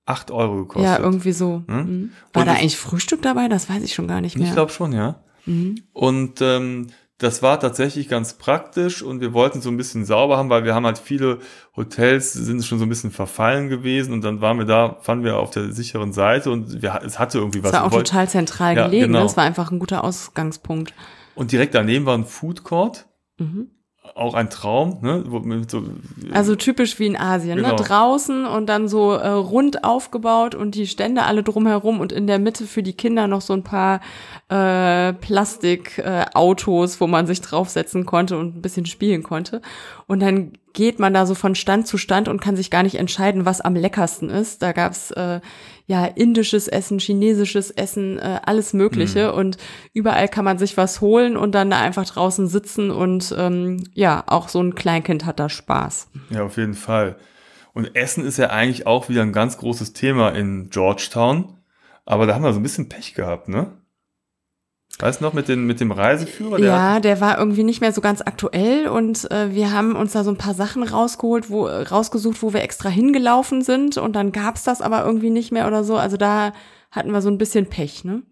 [0.06, 0.84] acht Euro gekostet.
[0.84, 1.64] Ja, irgendwie so.
[1.68, 2.12] Hm?
[2.34, 3.48] War und da eigentlich Frühstück dabei?
[3.48, 4.48] Das weiß ich schon gar nicht mehr.
[4.48, 5.22] Ich glaube schon, ja.
[5.48, 5.84] Mhm.
[5.94, 10.52] Und ähm, das war tatsächlich ganz praktisch und wir wollten so ein bisschen sauber haben,
[10.52, 11.40] weil wir haben halt viele
[11.76, 15.38] Hotels sind schon so ein bisschen verfallen gewesen und dann waren wir da, fanden wir
[15.38, 17.72] auf der sicheren Seite und wir, es hatte irgendwie was.
[17.72, 19.08] Es war auch total zentral ja, gelegen, ne?
[19.08, 19.24] genau.
[19.24, 20.94] das war einfach ein guter Ausgangspunkt.
[21.34, 23.08] Und direkt daneben war ein Food Court.
[23.40, 23.72] Mhm
[24.16, 25.24] auch ein Traum, ne?
[25.68, 25.84] So,
[26.32, 27.64] also typisch wie in Asien, ne?
[27.64, 27.76] genau.
[27.76, 27.84] ne?
[27.84, 32.40] Draußen und dann so äh, rund aufgebaut und die Stände alle drumherum und in der
[32.40, 34.02] Mitte für die Kinder noch so ein paar
[34.50, 39.62] äh, Plastikautos, äh, wo man sich draufsetzen konnte und ein bisschen spielen konnte.
[40.08, 43.00] Und dann geht man da so von Stand zu Stand und kann sich gar nicht
[43.00, 44.62] entscheiden, was am leckersten ist.
[44.62, 45.42] Da gab's äh,
[45.88, 49.32] ja indisches Essen, chinesisches Essen, äh, alles Mögliche.
[49.32, 49.40] Mhm.
[49.40, 49.58] Und
[49.94, 54.24] überall kann man sich was holen und dann da einfach draußen sitzen und ähm, ja,
[54.28, 56.10] auch so ein Kleinkind hat da Spaß.
[56.30, 57.16] Ja, auf jeden Fall.
[57.74, 61.56] Und Essen ist ja eigentlich auch wieder ein ganz großes Thema in Georgetown.
[62.06, 63.72] Aber da haben wir so ein bisschen Pech gehabt, ne?
[65.00, 66.58] Weißt du noch mit, den, mit dem Reiseführer?
[66.58, 70.14] Der ja, der war irgendwie nicht mehr so ganz aktuell und äh, wir haben uns
[70.14, 74.32] da so ein paar Sachen rausgeholt, wo, rausgesucht, wo wir extra hingelaufen sind und dann
[74.32, 75.98] gab's das aber irgendwie nicht mehr oder so.
[75.98, 76.52] Also da
[76.90, 78.24] hatten wir so ein bisschen Pech, ne?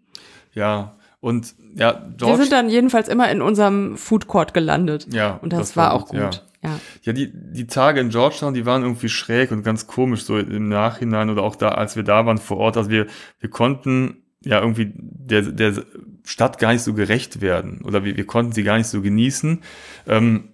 [0.54, 5.08] Ja, und ja, George, Wir sind dann jedenfalls immer in unserem Food Court gelandet.
[5.12, 5.40] Ja.
[5.42, 6.20] Und das, das war, auch gut.
[6.20, 6.30] Ja.
[6.64, 6.80] Ja.
[7.04, 10.68] ja, die, die Tage in Georgetown, die waren irgendwie schräg und ganz komisch, so im
[10.68, 12.78] Nachhinein oder auch da, als wir da waren vor Ort.
[12.78, 13.06] Also wir,
[13.40, 15.84] wir konnten ja irgendwie der, der
[16.26, 19.62] Stadt gar nicht so gerecht werden oder wir, wir konnten sie gar nicht so genießen.
[20.08, 20.50] Ähm,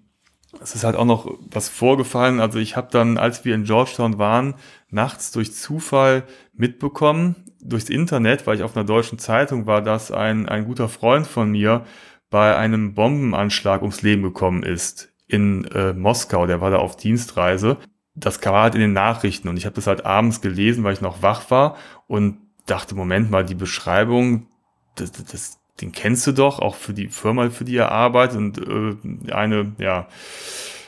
[0.62, 2.40] es ist halt auch noch was vorgefallen.
[2.40, 4.56] Also ich habe dann, als wir in Georgetown waren,
[4.90, 10.50] nachts durch Zufall mitbekommen, durchs Internet, weil ich auf einer deutschen Zeitung war, dass ein,
[10.50, 11.86] ein guter Freund von mir
[12.30, 16.48] bei einem Bombenanschlag ums Leben gekommen ist in äh, Moskau.
[16.48, 17.78] Der war da auf Dienstreise.
[18.14, 21.02] Das kam halt in den Nachrichten und ich habe das halt abends gelesen, weil ich
[21.02, 24.48] noch wach war und dachte, Moment mal, die Beschreibung,
[24.96, 28.58] das, das, den kennst du doch, auch für die Firma, für die er arbeitet und
[28.58, 30.08] äh, eine, ja,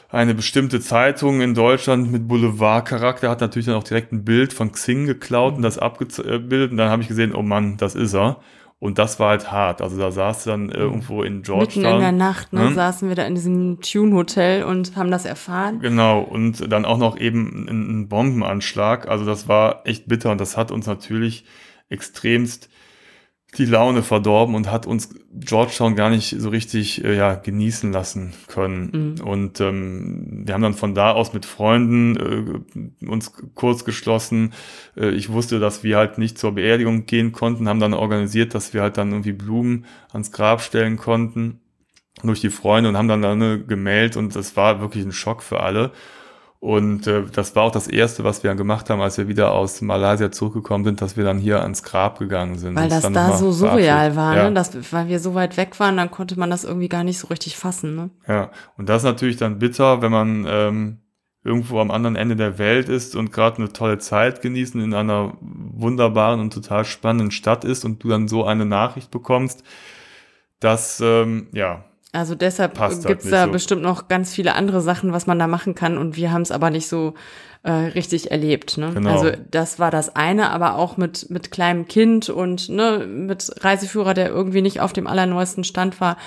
[0.10, 4.72] eine bestimmte Zeitung in Deutschland mit Boulevardcharakter hat natürlich dann auch direkt ein Bild von
[4.72, 8.40] Xing geklaut und das abgebildet und dann habe ich gesehen, oh Mann, das ist er.
[8.84, 9.82] Und das war halt hart.
[9.82, 11.84] Also da saß dann äh, irgendwo in Georgetown.
[11.84, 12.74] Mitten in der Nacht ne, hm?
[12.76, 15.80] saßen wir da in diesem Tune-Hotel und haben das erfahren.
[15.80, 19.08] Genau, und dann auch noch eben ein, ein Bombenanschlag.
[19.08, 21.46] Also das war echt bitter und das hat uns natürlich
[21.88, 22.70] extremst
[23.58, 28.34] die Laune verdorben und hat uns Georgetown gar nicht so richtig äh, ja, genießen lassen
[28.48, 29.16] können.
[29.20, 29.26] Mhm.
[29.26, 32.66] Und ähm, wir haben dann von da aus mit Freunden
[33.02, 34.54] äh, uns kurz geschlossen.
[34.98, 38.74] Äh, ich wusste, dass wir halt nicht zur Beerdigung gehen konnten, haben dann organisiert, dass
[38.74, 41.60] wir halt dann irgendwie Blumen ans Grab stellen konnten
[42.24, 45.62] durch die Freunde und haben dann, dann gemeldet und das war wirklich ein Schock für
[45.62, 45.92] alle.
[46.64, 49.82] Und äh, das war auch das Erste, was wir gemacht haben, als wir wieder aus
[49.82, 52.78] Malaysia zurückgekommen sind, dass wir dann hier ans Grab gegangen sind.
[52.78, 54.44] Weil das da so surreal war, ja.
[54.46, 54.54] ne?
[54.54, 57.28] Das, weil wir so weit weg waren, dann konnte man das irgendwie gar nicht so
[57.28, 57.98] richtig fassen.
[57.98, 58.12] Ne?
[58.30, 61.00] Ja, und das ist natürlich dann bitter, wenn man ähm,
[61.44, 65.34] irgendwo am anderen Ende der Welt ist und gerade eine tolle Zeit genießen in einer
[65.42, 69.66] wunderbaren und total spannenden Stadt ist und du dann so eine Nachricht bekommst,
[70.62, 71.84] dass, ähm, ja,
[72.14, 73.52] Also deshalb Passt gibt's halt da so.
[73.52, 75.98] bestimmt noch ganz viele andere Sachen, was man da machen kann.
[75.98, 77.16] Und wir haben es aber nicht so
[77.64, 78.78] äh, richtig erlebt.
[78.78, 78.92] Ne?
[78.94, 79.10] Genau.
[79.10, 84.14] Also das war das eine, aber auch mit, mit kleinem Kind und ne, mit Reiseführer,
[84.14, 86.18] der irgendwie nicht auf dem allerneuesten Stand war.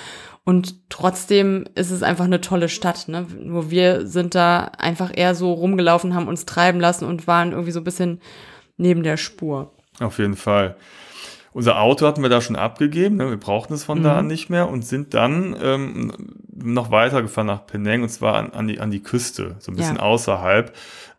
[0.43, 3.07] Und trotzdem ist es einfach eine tolle Stadt.
[3.07, 3.25] Ne?
[3.39, 7.71] Nur wir sind da einfach eher so rumgelaufen, haben uns treiben lassen und waren irgendwie
[7.71, 8.19] so ein bisschen
[8.75, 9.71] neben der Spur.
[9.99, 10.75] Auf jeden Fall.
[11.57, 13.31] Unser Auto hatten wir da schon abgegeben, ne?
[13.31, 14.03] wir brauchten es von mhm.
[14.03, 16.13] da an nicht mehr und sind dann ähm,
[16.53, 19.95] noch weitergefahren nach Penang und zwar an, an, die, an die Küste, so ein bisschen
[19.95, 20.03] ja.
[20.03, 20.71] außerhalb.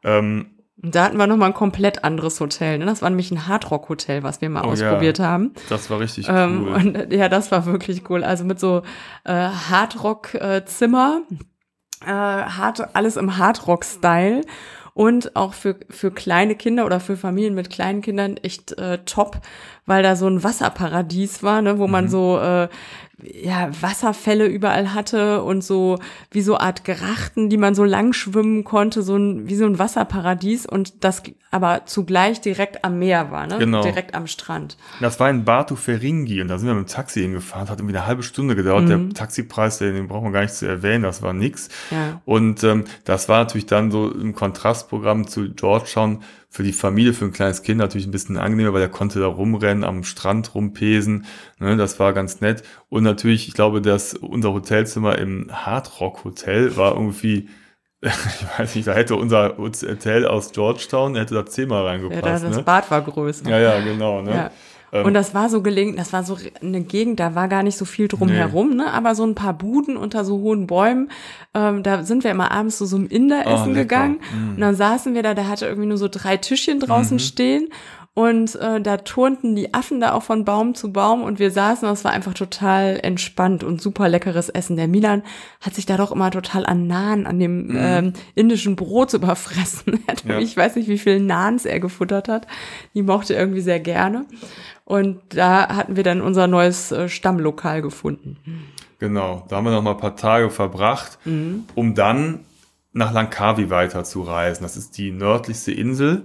[0.04, 2.78] Ähm, da hatten wir nochmal ein komplett anderes Hotel.
[2.78, 2.86] Ne?
[2.86, 5.24] Das war nämlich ein Hardrock-Hotel, was wir mal oh, ausprobiert ja.
[5.24, 5.54] haben.
[5.70, 6.72] Das war richtig ähm, cool.
[6.72, 8.22] Und, ja, das war wirklich cool.
[8.22, 8.82] Also mit so
[9.24, 11.22] äh, Hardrock-Zimmer,
[12.06, 14.42] äh, hard, alles im Hardrock-Style
[14.98, 19.40] und auch für, für kleine Kinder oder für Familien mit kleinen Kindern echt äh, top,
[19.86, 21.92] weil da so ein Wasserparadies war, ne, wo mhm.
[21.92, 22.68] man so äh,
[23.22, 25.98] ja, Wasserfälle überall hatte und so
[26.30, 29.78] wie so Art Gerachten, die man so lang schwimmen konnte, so ein, wie so ein
[29.78, 33.58] Wasserparadies und das aber zugleich direkt am Meer war, ne?
[33.58, 33.82] Genau.
[33.82, 34.76] Direkt am Strand.
[35.00, 37.96] Das war in Batu Feringi und da sind wir mit dem Taxi hingefahren, hat irgendwie
[37.96, 38.84] eine halbe Stunde gedauert.
[38.84, 38.88] Mhm.
[38.88, 41.68] Der Taxipreis, den braucht man gar nicht zu erwähnen, das war nix.
[41.90, 42.20] Ja.
[42.24, 47.26] Und ähm, das war natürlich dann so im Kontrastprogramm zu Georgetown für die Familie, für
[47.26, 51.26] ein kleines Kind natürlich ein bisschen angenehmer, weil er konnte da rumrennen, am Strand rumpesen.
[51.58, 52.62] Ne, das war ganz nett.
[52.88, 57.48] Und natürlich, ich glaube, dass unser Hotelzimmer im Hard Rock Hotel war irgendwie
[58.00, 62.24] ich weiß nicht, da hätte unser Hotel aus Georgetown, hätte da zehnmal reingepasst.
[62.24, 62.62] Ja, das ne?
[62.62, 63.48] Bad war größer.
[63.50, 64.22] Ja, ja, genau.
[64.22, 64.30] Ne?
[64.30, 64.50] Ja.
[64.92, 67.76] Ähm, und das war so gelegen, das war so eine Gegend, da war gar nicht
[67.76, 68.76] so viel drumherum, nee.
[68.76, 68.92] ne?
[68.92, 71.10] aber so ein paar Buden unter so hohen Bäumen.
[71.54, 74.20] Ähm, da sind wir immer abends zu so, so einem Inder oh, essen gegangen.
[74.32, 74.54] Mm.
[74.54, 77.20] Und dann saßen wir da, der hatte irgendwie nur so drei Tischchen draußen mhm.
[77.20, 77.68] stehen.
[78.18, 81.86] Und äh, da turnten die Affen da auch von Baum zu Baum und wir saßen
[81.86, 84.76] und es war einfach total entspannt und super leckeres Essen.
[84.76, 85.22] Der Milan
[85.60, 87.78] hat sich da doch immer total an Naan, an dem mhm.
[87.78, 90.00] ähm, indischen Brot überfressen.
[90.24, 90.40] ja.
[90.40, 92.48] Ich weiß nicht, wie viel Naans er gefuttert hat.
[92.92, 94.26] Die mochte er irgendwie sehr gerne.
[94.88, 98.38] Und da hatten wir dann unser neues äh, Stammlokal gefunden.
[98.98, 101.64] Genau, da haben wir noch mal ein paar Tage verbracht, mhm.
[101.74, 102.46] um dann
[102.94, 104.62] nach Langkawi weiterzureisen.
[104.62, 106.22] Das ist die nördlichste Insel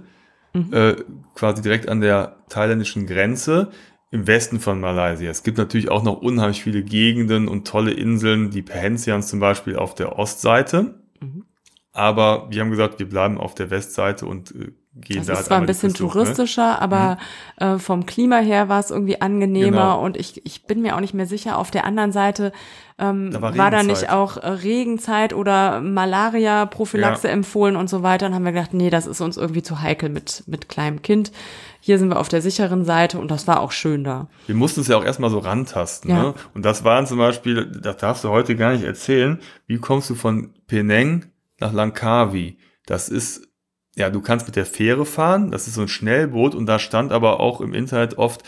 [0.54, 0.72] mhm.
[0.72, 0.96] äh,
[1.34, 3.70] quasi direkt an der thailändischen Grenze
[4.10, 5.28] im Westen von Malaysia.
[5.28, 9.76] Es gibt natürlich auch noch unheimlich viele Gegenden und tolle Inseln, die Perhentians zum Beispiel
[9.76, 11.02] auf der Ostseite.
[11.20, 11.44] Mhm.
[11.92, 15.32] Aber wir haben gesagt, wir bleiben auf der Westseite und äh, gehen das da.
[15.32, 16.82] Das ist zwar ein bisschen touristischer, ne?
[16.82, 17.18] aber
[17.60, 17.66] mhm.
[17.66, 20.04] äh, vom Klima her war es irgendwie angenehmer genau.
[20.04, 22.52] und ich, ich bin mir auch nicht mehr sicher, auf der anderen Seite
[22.96, 27.32] ähm, da war, war da nicht auch äh, Regenzeit oder Malaria-Prophylaxe ja.
[27.32, 28.26] empfohlen und so weiter.
[28.26, 31.32] Dann haben wir gedacht, nee, das ist uns irgendwie zu heikel mit, mit kleinem Kind.
[31.80, 34.28] Hier sind wir auf der sicheren Seite und das war auch schön da.
[34.46, 36.10] Wir mussten es ja auch erstmal so rantasten.
[36.10, 36.22] Ja.
[36.22, 36.34] Ne?
[36.54, 40.14] Und das waren zum Beispiel, das darfst du heute gar nicht erzählen, wie kommst du
[40.14, 41.26] von Penang
[41.58, 42.58] nach Langkawi?
[42.86, 43.48] Das ist
[43.96, 47.12] ja, du kannst mit der Fähre fahren, das ist so ein Schnellboot und da stand
[47.12, 48.42] aber auch im Internet oft,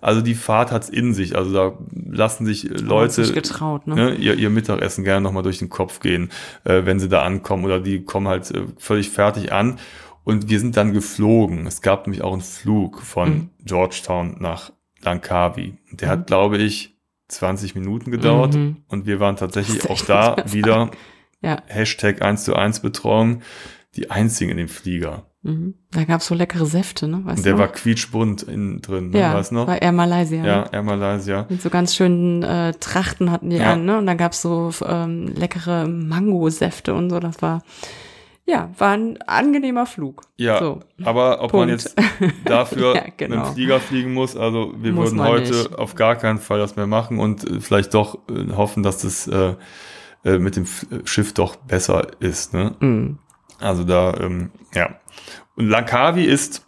[0.00, 1.36] also die Fahrt hat's in sich.
[1.36, 3.94] Also da lassen sich Leute getraut, ne?
[3.94, 6.30] ne, ihr, ihr Mittagessen gerne nochmal durch den Kopf gehen,
[6.64, 7.64] äh, wenn sie da ankommen.
[7.64, 9.78] Oder die kommen halt äh, völlig fertig an.
[10.24, 11.66] Und wir sind dann geflogen.
[11.66, 13.50] Es gab nämlich auch einen Flug von mhm.
[13.64, 14.72] Georgetown nach
[15.02, 15.74] Langkawi.
[15.90, 16.12] Der mhm.
[16.12, 16.96] hat, glaube ich,
[17.28, 18.54] 20 Minuten gedauert.
[18.54, 18.78] Mhm.
[18.88, 20.90] Und wir waren tatsächlich auch da wieder.
[21.42, 21.62] Ja.
[21.66, 23.42] Hashtag 1 zu 1 Betreuung.
[24.00, 25.26] Die einzigen in dem Flieger.
[25.42, 25.74] Mhm.
[25.90, 27.20] Da gab's so leckere Säfte, ne?
[27.24, 27.58] Weißt der du?
[27.58, 29.18] war quietschbunt innen drin, ne?
[29.20, 29.66] ja, weißt noch?
[29.66, 30.44] War Air Malaysia.
[30.44, 31.46] Ja, Air Malaysia.
[31.50, 33.74] Mit so ganz schönen äh, Trachten hatten die ja.
[33.74, 33.98] an, ne?
[33.98, 37.20] Und da gab's so ähm, leckere Mango-Säfte und so.
[37.20, 37.62] Das war,
[38.46, 40.22] ja, war ein angenehmer Flug.
[40.38, 40.80] Ja, so.
[41.04, 41.66] aber ob Punkt.
[41.66, 41.94] man jetzt
[42.46, 43.36] dafür ja, genau.
[43.36, 45.78] mit dem Flieger fliegen muss, also wir muss würden heute nicht.
[45.78, 49.26] auf gar keinen Fall das mehr machen und äh, vielleicht doch äh, hoffen, dass das
[49.26, 49.54] äh,
[50.24, 50.66] äh mit dem
[51.04, 52.74] Schiff doch besser ist, ne?
[52.80, 53.18] Mhm.
[53.60, 54.98] Also da, ähm, ja.
[55.56, 56.66] Und Langkawi ist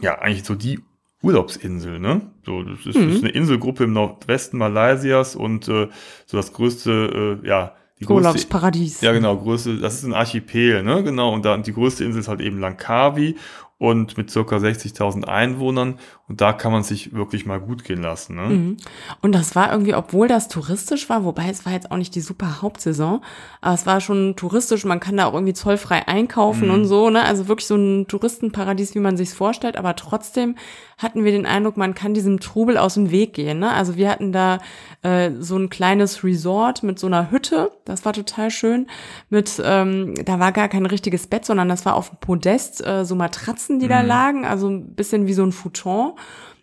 [0.00, 0.80] ja eigentlich so die
[1.22, 2.30] Urlaubsinsel, ne?
[2.44, 3.10] So, das ist, mhm.
[3.10, 5.88] ist eine Inselgruppe im Nordwesten Malaysias und äh,
[6.26, 9.02] so das größte, äh, ja, die größte, Urlaubsparadies.
[9.02, 11.02] Ja, genau, größte, das ist ein Archipel, ne?
[11.02, 13.36] Genau, und da die größte Insel ist halt eben Langkawi
[13.76, 15.98] und mit circa 60.000 Einwohnern.
[16.30, 18.36] Und da kann man sich wirklich mal gut gehen lassen.
[18.36, 18.42] Ne?
[18.42, 18.76] Mhm.
[19.20, 22.20] Und das war irgendwie, obwohl das touristisch war, wobei es war jetzt auch nicht die
[22.20, 23.20] super Hauptsaison,
[23.60, 26.74] aber es war schon touristisch, man kann da auch irgendwie zollfrei einkaufen mhm.
[26.74, 27.24] und so, ne?
[27.24, 30.54] Also wirklich so ein Touristenparadies, wie man sich's vorstellt, aber trotzdem
[30.98, 33.58] hatten wir den Eindruck, man kann diesem Trubel aus dem Weg gehen.
[33.58, 33.72] Ne?
[33.72, 34.58] Also wir hatten da
[35.02, 38.86] äh, so ein kleines Resort mit so einer Hütte, das war total schön.
[39.30, 43.04] Mit, ähm, da war gar kein richtiges Bett, sondern das war auf dem Podest äh,
[43.04, 43.90] so Matratzen die mhm.
[43.90, 46.12] da lagen, also ein bisschen wie so ein Futon.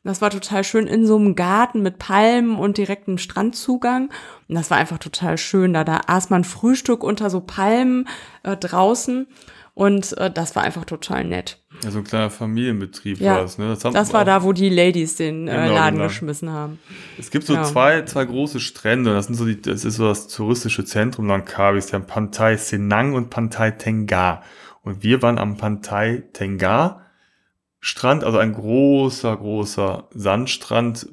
[0.08, 4.10] Das war total schön in so einem Garten mit Palmen und direktem Strandzugang.
[4.47, 5.74] Und das war einfach total schön.
[5.74, 8.08] Da, da aß man Frühstück unter so Palmen
[8.43, 9.28] äh, draußen.
[9.74, 11.62] Und äh, das war einfach total nett.
[11.84, 13.58] Ja, so ein kleiner Familienbetrieb ja, war es.
[13.58, 13.68] Ne?
[13.68, 16.08] Das, das war da, wo die Ladies den äh, genau, Laden genau.
[16.08, 16.80] geschmissen haben.
[17.20, 17.64] Es gibt so ja.
[17.64, 19.14] zwei, zwei große Strände.
[19.14, 21.88] Das sind so die, das ist so das touristische Zentrum Langkawis.
[21.88, 24.41] Der Pantai Senang und Pantai Tengar.
[24.84, 27.07] Und wir waren am Pantai Tengar
[27.80, 31.07] Strand, also ein großer, großer Sandstrand,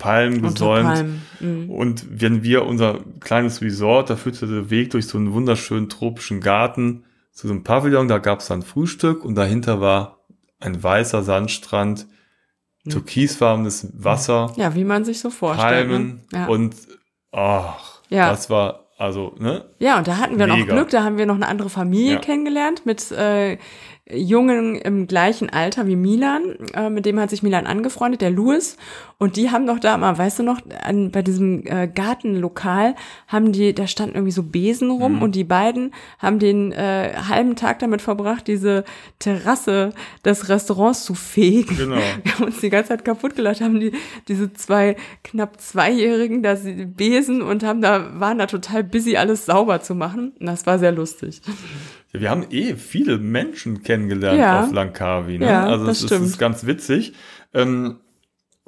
[0.00, 1.04] Palmen gesäumt.
[1.40, 1.70] Mhm.
[1.70, 6.40] Und wenn wir unser kleines Resort, da führte der Weg durch so einen wunderschönen tropischen
[6.40, 10.24] Garten zu so einem Pavillon, da gab es dann Frühstück und dahinter war
[10.58, 12.06] ein weißer Sandstrand,
[12.84, 12.90] mhm.
[12.90, 14.52] türkisfarbenes Wasser.
[14.56, 15.88] Ja, wie man sich so vorstellt.
[15.88, 15.94] Ne?
[15.94, 16.38] Palmen ne?
[16.38, 16.46] ja.
[16.46, 16.74] und
[17.30, 18.30] ach, ja.
[18.30, 19.64] das war also, ne?
[19.78, 20.58] Ja, und da hatten wir Mega.
[20.58, 22.18] noch Glück, da haben wir noch eine andere Familie ja.
[22.18, 23.56] kennengelernt mit äh,
[24.12, 28.76] Jungen im gleichen Alter wie Milan, äh, mit dem hat sich Milan angefreundet, der Louis.
[29.18, 32.94] Und die haben doch da mal, weißt du noch, an, bei diesem äh, Gartenlokal
[33.28, 35.22] haben die, da standen irgendwie so Besen rum mhm.
[35.22, 38.84] und die beiden haben den äh, halben Tag damit verbracht, diese
[39.18, 39.92] Terrasse
[40.24, 41.76] des Restaurants zu fegen.
[41.76, 41.96] Genau.
[42.24, 43.92] Wir haben uns die ganze Zeit kaputt gelacht, haben die,
[44.28, 46.56] diese zwei knapp Zweijährigen da
[46.86, 50.32] Besen und haben da, waren da total busy, alles sauber zu machen.
[50.40, 51.42] Und das war sehr lustig.
[52.12, 54.64] Ja, wir haben eh viele Menschen kennengelernt ja.
[54.64, 55.38] auf Langkawi.
[55.38, 55.46] Ne?
[55.46, 57.14] Ja, also das, das ist ganz witzig.
[57.54, 58.00] Ähm,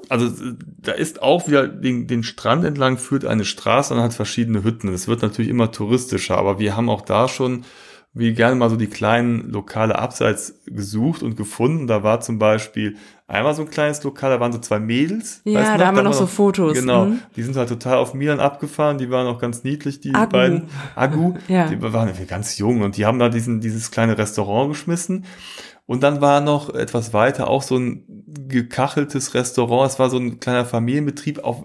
[0.09, 0.30] also
[0.78, 4.88] da ist auch wieder den, den Strand entlang führt eine Straße und hat verschiedene Hütten.
[4.93, 7.64] Es wird natürlich immer touristischer, aber wir haben auch da schon
[8.14, 11.86] wie gerne mal so die kleinen Lokale abseits gesucht und gefunden.
[11.86, 12.96] Da war zum Beispiel
[13.26, 15.40] einmal so ein kleines Lokal, da waren so zwei Mädels.
[15.44, 16.74] Ja, da haben wir noch so Fotos.
[16.74, 17.20] Genau, mhm.
[17.36, 20.30] die sind halt total auf Milan abgefahren, die waren auch ganz niedlich, die Agu.
[20.30, 20.64] beiden.
[20.94, 21.68] Agu, ja.
[21.68, 25.24] die waren ganz jung und die haben da diesen, dieses kleine Restaurant geschmissen.
[25.86, 28.04] Und dann war noch etwas weiter auch so ein
[28.48, 29.90] gekacheltes Restaurant.
[29.90, 31.64] Es war so ein kleiner Familienbetrieb auf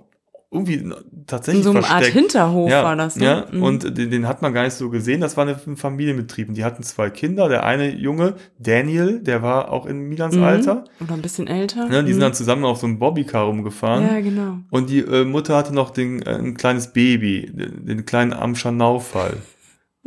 [0.49, 0.89] irgendwie
[1.25, 3.25] tatsächlich In so eine Art Hinterhof ja, war das, ne?
[3.25, 3.63] Ja, mhm.
[3.63, 5.19] und den, den, hat man gar nicht so gesehen.
[5.19, 6.47] Das war eine Familienbetrieb.
[6.47, 7.49] Und die hatten zwei Kinder.
[7.49, 10.43] Der eine Junge, Daniel, der war auch in Milans mhm.
[10.43, 10.85] Alter.
[11.01, 11.89] Oder ein bisschen älter.
[11.91, 12.13] Ja, die mhm.
[12.13, 14.05] sind dann zusammen auf so einem Bobbycar rumgefahren.
[14.05, 14.59] Ja, genau.
[14.69, 19.37] Und die äh, Mutter hatte noch den, äh, ein kleines Baby, den, den kleinen Amschanau-Fall.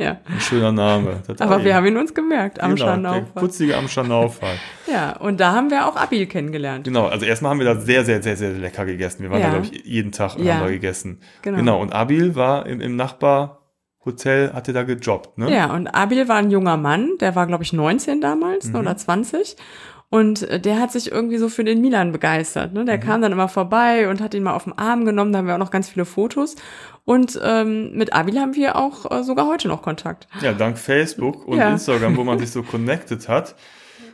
[0.01, 0.17] Ja.
[0.25, 1.21] Ein schöner Name.
[1.27, 3.13] Das Aber wir haben ihn uns gemerkt, am genau.
[3.13, 4.55] Der putzige am Scharnaufall.
[4.91, 6.85] ja, und da haben wir auch Abil kennengelernt.
[6.85, 9.21] Genau, also erstmal haben wir da sehr, sehr, sehr, sehr lecker gegessen.
[9.21, 9.51] Wir waren ja.
[9.51, 10.55] da, glaube ich, jeden Tag ja.
[10.55, 11.21] haben wir gegessen.
[11.43, 11.57] Genau.
[11.57, 11.81] genau.
[11.81, 15.53] Und Abil war im, im Nachbarhotel, hatte da gejobbt, ne?
[15.53, 18.77] Ja, und Abil war ein junger Mann, der war, glaube ich, 19 damals mhm.
[18.77, 19.55] oder 20.
[20.11, 22.73] Und äh, der hat sich irgendwie so für den Milan begeistert.
[22.73, 22.83] Ne?
[22.83, 23.01] Der mhm.
[23.01, 25.31] kam dann immer vorbei und hat ihn mal auf den Arm genommen.
[25.31, 26.57] Da haben wir auch noch ganz viele Fotos.
[27.05, 30.27] Und ähm, mit Abil haben wir auch äh, sogar heute noch Kontakt.
[30.41, 31.71] Ja, dank Facebook und ja.
[31.71, 33.55] Instagram, wo man sich so connected hat.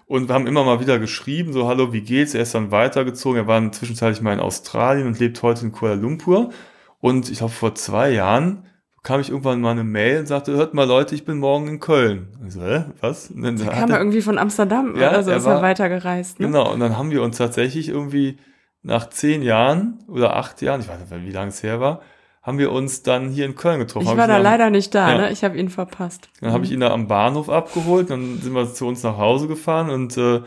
[0.05, 2.35] Und wir haben immer mal wieder geschrieben, so, hallo, wie geht's?
[2.35, 3.39] Er ist dann weitergezogen.
[3.39, 6.51] Er war zwischenzeitlich mal in Australien und lebt heute in Kuala Lumpur.
[6.99, 8.65] Und ich glaube, vor zwei Jahren
[9.07, 11.79] kam ich irgendwann mal eine Mail und sagte, hört mal Leute, ich bin morgen in
[11.79, 12.27] Köln.
[12.45, 13.31] Ich so, hä, was?
[13.31, 16.41] Und dann da kam er irgendwie von Amsterdam ja, oder so, er ist er weitergereist.
[16.41, 16.47] Ne?
[16.47, 18.37] Genau, und dann haben wir uns tatsächlich irgendwie
[18.83, 22.01] nach zehn Jahren oder acht Jahren, ich weiß nicht, wie lange es her war,
[22.43, 24.09] haben wir uns dann hier in Köln getroffen.
[24.09, 25.17] Ich war da leider nicht da, ja.
[25.19, 25.31] ne?
[25.31, 26.27] Ich habe ihn verpasst.
[26.41, 26.53] Dann mhm.
[26.55, 29.89] habe ich ihn da am Bahnhof abgeholt, dann sind wir zu uns nach Hause gefahren
[29.89, 30.41] und äh,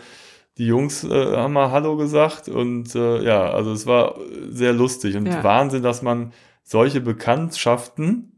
[0.59, 4.17] die Jungs äh, haben mal Hallo gesagt und äh, ja, also es war
[4.51, 5.43] sehr lustig und ja.
[5.43, 8.30] Wahnsinn, dass man solche Bekanntschaften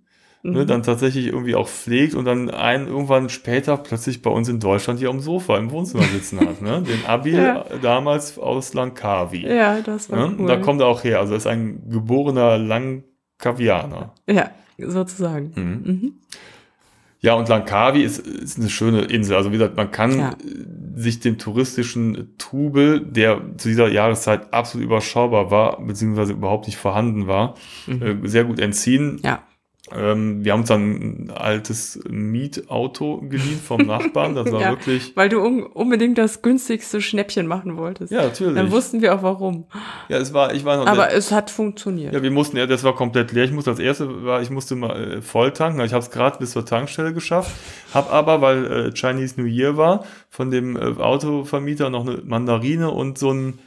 [0.44, 0.66] Ne, mhm.
[0.66, 4.98] dann tatsächlich irgendwie auch pflegt und dann einen irgendwann später plötzlich bei uns in Deutschland
[4.98, 6.60] hier am Sofa im Wohnzimmer sitzen hat.
[6.60, 6.82] Ne?
[6.82, 7.64] Den Abil ja.
[7.80, 9.46] damals aus Langkawi.
[9.46, 10.34] Ja, das war ne?
[10.34, 10.40] cool.
[10.40, 11.20] Und da kommt er auch her.
[11.20, 14.14] Also er ist ein geborener Langkavianer.
[14.28, 15.52] Ja, sozusagen.
[15.54, 15.92] Mhm.
[15.92, 16.12] Mhm.
[17.20, 19.36] Ja, und Langkawi ist, ist eine schöne Insel.
[19.36, 20.34] Also wie gesagt, man kann ja.
[20.96, 27.28] sich dem touristischen Trubel, der zu dieser Jahreszeit absolut überschaubar war, beziehungsweise überhaupt nicht vorhanden
[27.28, 27.54] war,
[27.86, 28.24] mhm.
[28.24, 29.20] äh, sehr gut entziehen.
[29.22, 29.40] Ja.
[29.96, 34.34] Ähm, wir haben uns dann ein altes Mietauto geliehen vom Nachbarn.
[34.34, 35.16] Das war ja, wirklich.
[35.16, 38.12] Weil du un unbedingt das günstigste Schnäppchen machen wolltest.
[38.12, 38.54] Ja, natürlich.
[38.54, 39.66] Dann wussten wir auch warum.
[40.08, 40.86] Ja, es war, ich war noch.
[40.86, 42.14] Aber es hat funktioniert.
[42.14, 43.44] Ja, wir mussten, ja, das war komplett leer.
[43.44, 45.80] Ich musste, das erste war, ich musste mal äh, voll tanken.
[45.80, 47.50] Ich habe es gerade bis zur Tankstelle geschafft.
[47.92, 52.90] Hab aber, weil äh, Chinese New Year war, von dem äh, Autovermieter noch eine Mandarine
[52.90, 53.58] und so ein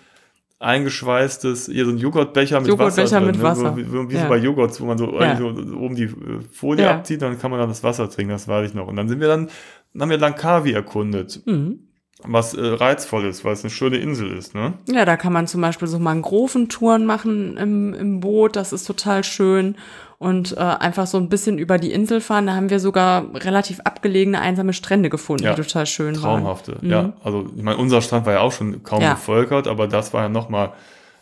[0.65, 3.21] eingeschweißtes, hier so ein Joghurtbecher mit Joghurtbecher Wasser.
[3.21, 3.47] Mit drin, ne?
[3.47, 3.77] Wasser.
[3.77, 4.23] Wie, wie ja.
[4.23, 5.37] so bei Joghurts, wo man so, ja.
[5.37, 6.95] so, oben die äh, Folie ja.
[6.95, 8.87] abzieht, dann kann man dann das Wasser trinken, das weiß ich noch.
[8.87, 9.49] Und dann sind wir dann,
[9.93, 11.41] dann haben wir Langkawi erkundet.
[11.45, 11.84] Mhm.
[12.27, 14.73] Was äh, reizvoll ist, weil es eine schöne Insel ist, ne?
[14.87, 19.23] Ja, da kann man zum Beispiel so Mangroventouren machen im, im Boot, das ist total
[19.23, 19.75] schön
[20.17, 22.47] und äh, einfach so ein bisschen über die Insel fahren.
[22.47, 26.73] Da haben wir sogar relativ abgelegene, einsame Strände gefunden, ja, die total schön traumhafte.
[26.73, 26.81] waren.
[26.81, 26.91] Traumhafte, mhm.
[26.91, 27.13] ja.
[27.23, 29.13] Also ich meine, unser Strand war ja auch schon kaum ja.
[29.13, 30.73] bevölkert, aber das war ja noch mal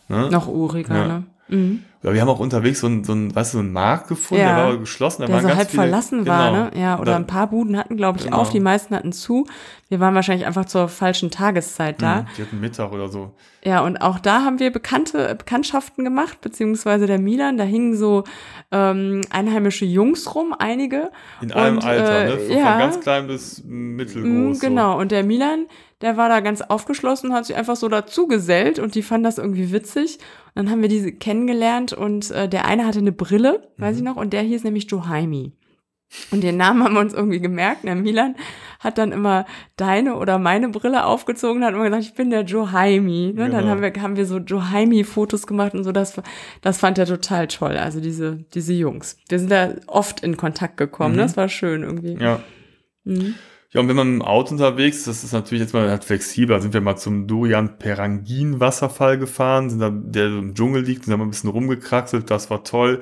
[0.08, 0.28] Ne?
[0.30, 1.06] Noch uriger, ja.
[1.06, 1.24] ne?
[1.48, 1.84] Mhm.
[2.12, 4.56] Wir haben auch unterwegs so einen, so einen, weißt du, so einen Markt gefunden, ja.
[4.56, 5.22] der war geschlossen.
[5.22, 6.64] Da der so halb viele, verlassen war, genau.
[6.64, 6.70] ne?
[6.78, 8.36] Ja, oder da, ein paar Buden hatten, glaube ich, genau.
[8.36, 9.46] auf, die meisten hatten zu.
[9.88, 12.22] Wir waren wahrscheinlich einfach zur falschen Tageszeit da.
[12.22, 13.32] Mhm, die hatten Mittag oder so.
[13.64, 18.24] Ja, und auch da haben wir bekannte Bekanntschaften gemacht, beziehungsweise der Milan, da hingen so
[18.70, 21.10] ähm, einheimische Jungs rum, einige.
[21.40, 22.38] In allem Alter, äh, ne?
[22.38, 22.70] Von, ja.
[22.70, 24.58] von ganz klein bis mittelgroß.
[24.58, 24.98] Mm, genau, so.
[24.98, 25.66] und der Milan,
[26.04, 29.38] der war da ganz aufgeschlossen, hat sich einfach so dazu gesellt und die fanden das
[29.38, 30.18] irgendwie witzig.
[30.48, 33.98] Und dann haben wir diese kennengelernt und äh, der eine hatte eine Brille, weiß mhm.
[33.98, 35.52] ich noch, und der hieß nämlich Johaimi.
[36.30, 37.84] Und den Namen haben wir uns irgendwie gemerkt.
[37.84, 38.36] Der Milan
[38.80, 39.46] hat dann immer
[39.76, 43.32] deine oder meine Brille aufgezogen und hat immer gesagt, ich bin der Johaimi.
[43.34, 43.46] Ne?
[43.46, 43.56] Genau.
[43.56, 45.90] Dann haben wir, haben wir so Johaimi-Fotos gemacht und so.
[45.90, 46.20] Das,
[46.60, 47.78] das fand er total toll.
[47.78, 49.16] Also diese, diese Jungs.
[49.28, 51.14] Wir sind da oft in Kontakt gekommen.
[51.14, 51.18] Mhm.
[51.18, 52.18] Das war schön irgendwie.
[52.22, 52.40] Ja.
[53.04, 53.36] Mhm.
[53.74, 56.54] Ja, und wenn man im Auto unterwegs ist, das ist natürlich jetzt mal halt flexibel.
[56.54, 61.04] Da sind wir mal zum Dorian Perangin Wasserfall gefahren, sind da, der im Dschungel liegt,
[61.04, 63.00] sind da mal ein bisschen rumgekraxelt, das war toll.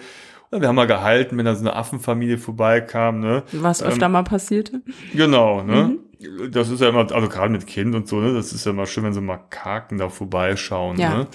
[0.51, 3.43] Und wir haben mal gehalten, wenn da so eine Affenfamilie vorbeikam, ne.
[3.53, 4.81] Was öfter ähm, mal passierte.
[5.15, 5.99] Genau, ne.
[6.21, 6.51] Mhm.
[6.51, 8.87] Das ist ja immer, also gerade mit Kind und so, ne, das ist ja immer
[8.87, 11.19] schön, wenn so Makaken da vorbeischauen, ja.
[11.19, 11.27] ne.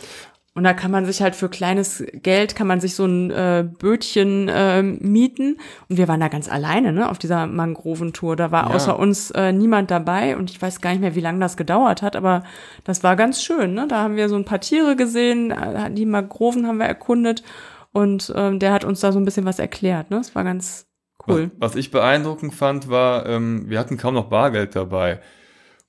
[0.58, 3.64] Und da kann man sich halt für kleines Geld, kann man sich so ein äh,
[3.78, 5.60] Bötchen äh, mieten.
[5.88, 8.36] Und wir waren da ganz alleine, ne, auf dieser Mangroventour.
[8.36, 8.76] Da war ja.
[8.76, 12.02] außer uns äh, niemand dabei und ich weiß gar nicht mehr, wie lange das gedauert
[12.02, 12.42] hat, aber
[12.86, 13.88] das war ganz schön, ne.
[13.88, 17.44] Da haben wir so ein paar Tiere gesehen, äh, die Mangroven haben wir erkundet
[17.92, 20.18] und ähm, der hat uns da so ein bisschen was erklärt, ne.
[20.18, 20.88] Das war ganz
[21.28, 21.52] cool.
[21.60, 25.20] Was, was ich beeindruckend fand, war, ähm, wir hatten kaum noch Bargeld dabei.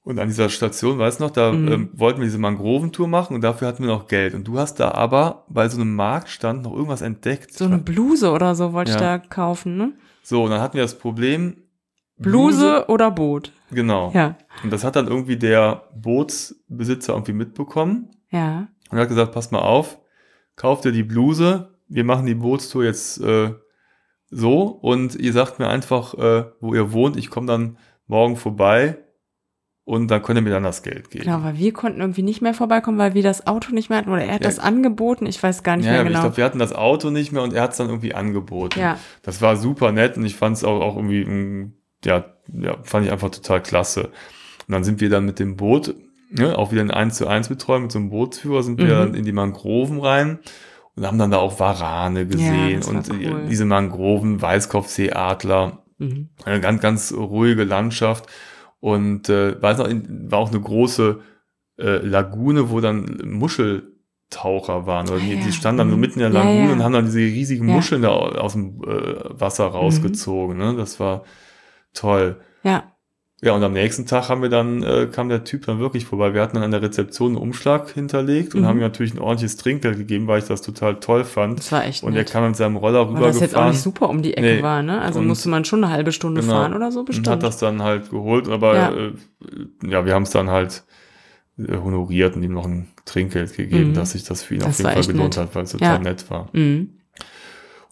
[0.09, 1.69] Und an dieser Station, weißt du noch, da mhm.
[1.71, 4.33] ähm, wollten wir diese Mangroventour machen und dafür hatten wir noch Geld.
[4.33, 7.53] Und du hast da aber bei so einem Marktstand noch irgendwas entdeckt.
[7.53, 8.97] So eine Bluse oder so wollte ja.
[8.97, 9.93] ich da kaufen, ne?
[10.23, 11.59] So, und dann hatten wir das Problem.
[12.17, 13.53] Bluse, Bluse oder Boot.
[13.71, 14.11] Genau.
[14.15, 14.39] Ja.
[14.65, 18.09] Und das hat dann irgendwie der Bootsbesitzer irgendwie mitbekommen.
[18.31, 18.69] Ja.
[18.89, 19.99] Und er hat gesagt, pass mal auf,
[20.57, 23.53] kauft dir die Bluse, wir machen die Bootstour jetzt äh,
[24.31, 28.97] so und ihr sagt mir einfach, äh, wo ihr wohnt, ich komme dann morgen vorbei
[29.89, 31.25] und dann konnte er mir dann das Geld geben.
[31.25, 34.11] Genau, weil wir konnten irgendwie nicht mehr vorbeikommen, weil wir das Auto nicht mehr hatten
[34.11, 34.47] oder er hat ja.
[34.47, 36.19] das angeboten, ich weiß gar nicht ja, mehr genau.
[36.19, 38.79] Ich glaube, wir hatten das Auto nicht mehr und er hat es dann irgendwie angeboten.
[38.79, 38.99] Ja.
[39.23, 41.73] Das war super nett und ich fand es auch, auch irgendwie,
[42.05, 44.11] ja, ja, fand ich einfach total klasse.
[44.67, 45.95] Und dann sind wir dann mit dem Boot,
[46.31, 48.91] ne, auch wieder in 1 zu 1 Betreuung, mit so einem Bootsführer sind wir mhm.
[48.91, 50.39] dann in die Mangroven rein
[50.97, 53.47] und haben dann da auch Warane gesehen ja, und cool.
[53.49, 56.29] diese Mangroven, Weißkopfseeadler, mhm.
[56.45, 58.27] eine ganz, ganz ruhige Landschaft.
[58.81, 59.89] Und äh, weiß noch,
[60.31, 61.21] war auch eine große
[61.79, 65.09] äh, Lagune, wo dann Muscheltaucher waren.
[65.09, 65.45] Oder die, ja.
[65.45, 66.01] die standen dann so mhm.
[66.01, 66.73] mitten in der Lagune ja, ja.
[66.73, 69.75] und haben dann diese riesigen Muscheln da aus dem äh, Wasser mhm.
[69.77, 70.57] rausgezogen.
[70.57, 70.63] Mhm.
[70.63, 70.77] Ne?
[70.77, 71.25] Das war
[71.93, 72.41] toll.
[72.63, 72.93] Ja.
[73.41, 76.35] Ja, und am nächsten Tag haben wir dann, äh, kam der Typ dann wirklich vorbei.
[76.35, 78.67] Wir hatten dann an der Rezeption einen Umschlag hinterlegt und mhm.
[78.67, 81.61] haben ihm natürlich ein ordentliches Trinkgeld gegeben, weil ich das total toll fand.
[81.61, 82.27] Das war echt Und nett.
[82.27, 84.57] er kam mit seinem Roller rüber Weil das jetzt auch nicht super um die Ecke
[84.57, 84.63] nee.
[84.63, 85.01] war, ne?
[85.01, 87.29] Also und, musste man schon eine halbe Stunde genau, fahren oder so bestimmt.
[87.29, 89.13] Und hat das dann halt geholt, aber ja, äh,
[89.85, 90.83] ja wir haben es dann halt
[91.59, 93.95] äh, honoriert und ihm noch ein Trinkgeld gegeben, mhm.
[93.95, 95.47] dass sich das für ihn das auf jeden Fall gelohnt nett.
[95.47, 95.99] hat, weil es total ja.
[96.01, 96.49] nett war.
[96.55, 96.98] Mhm.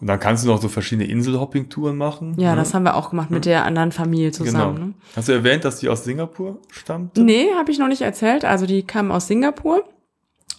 [0.00, 2.34] Und dann kannst du noch so verschiedene Inselhopping-Touren machen.
[2.36, 2.56] Ja, ne?
[2.56, 4.74] das haben wir auch gemacht mit der anderen Familie zusammen.
[4.74, 4.86] Genau.
[4.88, 4.94] Ne?
[5.14, 7.16] Hast du erwähnt, dass die aus Singapur stammt?
[7.16, 8.44] Nee, habe ich noch nicht erzählt.
[8.44, 9.84] Also die kamen aus Singapur.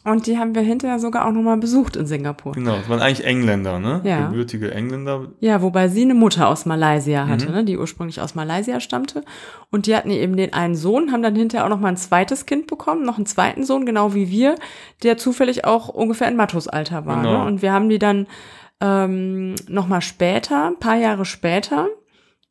[0.03, 2.53] Und die haben wir hinterher sogar auch nochmal besucht in Singapur.
[2.53, 3.99] Genau, das waren eigentlich Engländer, ne?
[4.05, 4.27] Ja.
[4.27, 5.33] Gebürtige Engländer.
[5.41, 7.51] Ja, wobei sie eine Mutter aus Malaysia hatte, mhm.
[7.51, 7.65] ne?
[7.65, 9.25] Die ursprünglich aus Malaysia stammte.
[9.69, 12.67] Und die hatten eben den einen Sohn, haben dann hinterher auch nochmal ein zweites Kind
[12.67, 14.55] bekommen, noch einen zweiten Sohn, genau wie wir,
[15.03, 17.17] der zufällig auch ungefähr in Mattos Alter war.
[17.17, 17.39] Genau.
[17.39, 17.45] Ne?
[17.45, 18.27] Und wir haben die dann
[18.81, 21.87] ähm, nochmal später, ein paar Jahre später,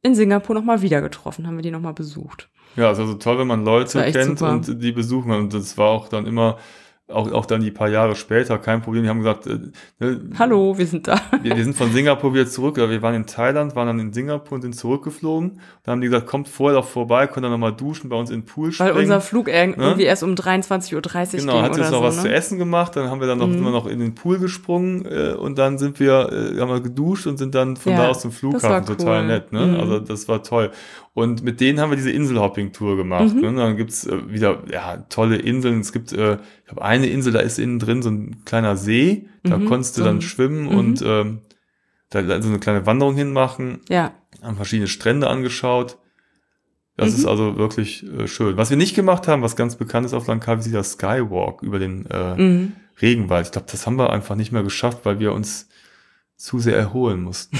[0.02, 2.48] in Singapur nochmal wieder getroffen, haben wir die nochmal besucht.
[2.76, 4.52] Ja, also toll, wenn man Leute kennt super.
[4.52, 5.32] und die besuchen.
[5.32, 6.58] Und das war auch dann immer
[7.08, 9.04] auch, auch dann die paar Jahre später, kein Problem.
[9.04, 9.58] Die haben gesagt, äh,
[10.00, 11.20] ne, hallo, wir sind da.
[11.40, 12.76] Wir, wir, sind von Singapur wieder zurück.
[12.76, 15.60] Wir waren in Thailand, waren dann in Singapur und sind zurückgeflogen.
[15.84, 18.40] Da haben die gesagt, kommt vorher doch vorbei, könnt dann nochmal duschen, bei uns in
[18.40, 18.94] den Pool springen.
[18.94, 20.02] Weil unser Flug irgendwie ne?
[20.02, 22.22] erst um 23.30 Uhr genau, ging hat jetzt noch so, was ne?
[22.22, 22.96] zu essen gemacht.
[22.96, 23.58] Dann haben wir dann noch mhm.
[23.58, 27.28] immer noch in den Pool gesprungen äh, und dann sind wir, äh, haben wir geduscht
[27.28, 28.84] und sind dann von ja, da aus zum Flughafen.
[28.88, 28.96] Cool.
[28.96, 29.64] Total nett, ne?
[29.64, 29.80] Mhm.
[29.80, 30.72] Also das war toll.
[31.16, 33.34] Und mit denen haben wir diese Inselhopping-Tour gemacht.
[33.34, 33.40] Mhm.
[33.40, 33.54] Ne?
[33.54, 35.80] Dann gibt's äh, wieder ja, tolle Inseln.
[35.80, 39.26] Es gibt, äh, ich habe eine Insel, da ist innen drin so ein kleiner See.
[39.42, 39.64] Da mhm.
[39.64, 40.76] konntest du dann schwimmen mhm.
[40.76, 41.38] und ähm,
[42.10, 43.80] da so eine kleine Wanderung hinmachen.
[43.88, 44.12] Ja.
[44.42, 45.96] Haben verschiedene Strände angeschaut.
[46.98, 47.28] Das ist mhm.
[47.30, 48.58] also wirklich äh, schön.
[48.58, 51.78] Was wir nicht gemacht haben, was ganz bekannt ist auf Langkawi, ist der Skywalk über
[51.78, 52.72] den äh, mhm.
[53.00, 53.46] Regenwald.
[53.46, 55.70] Ich glaube, das haben wir einfach nicht mehr geschafft, weil wir uns
[56.36, 57.58] zu sehr erholen mussten.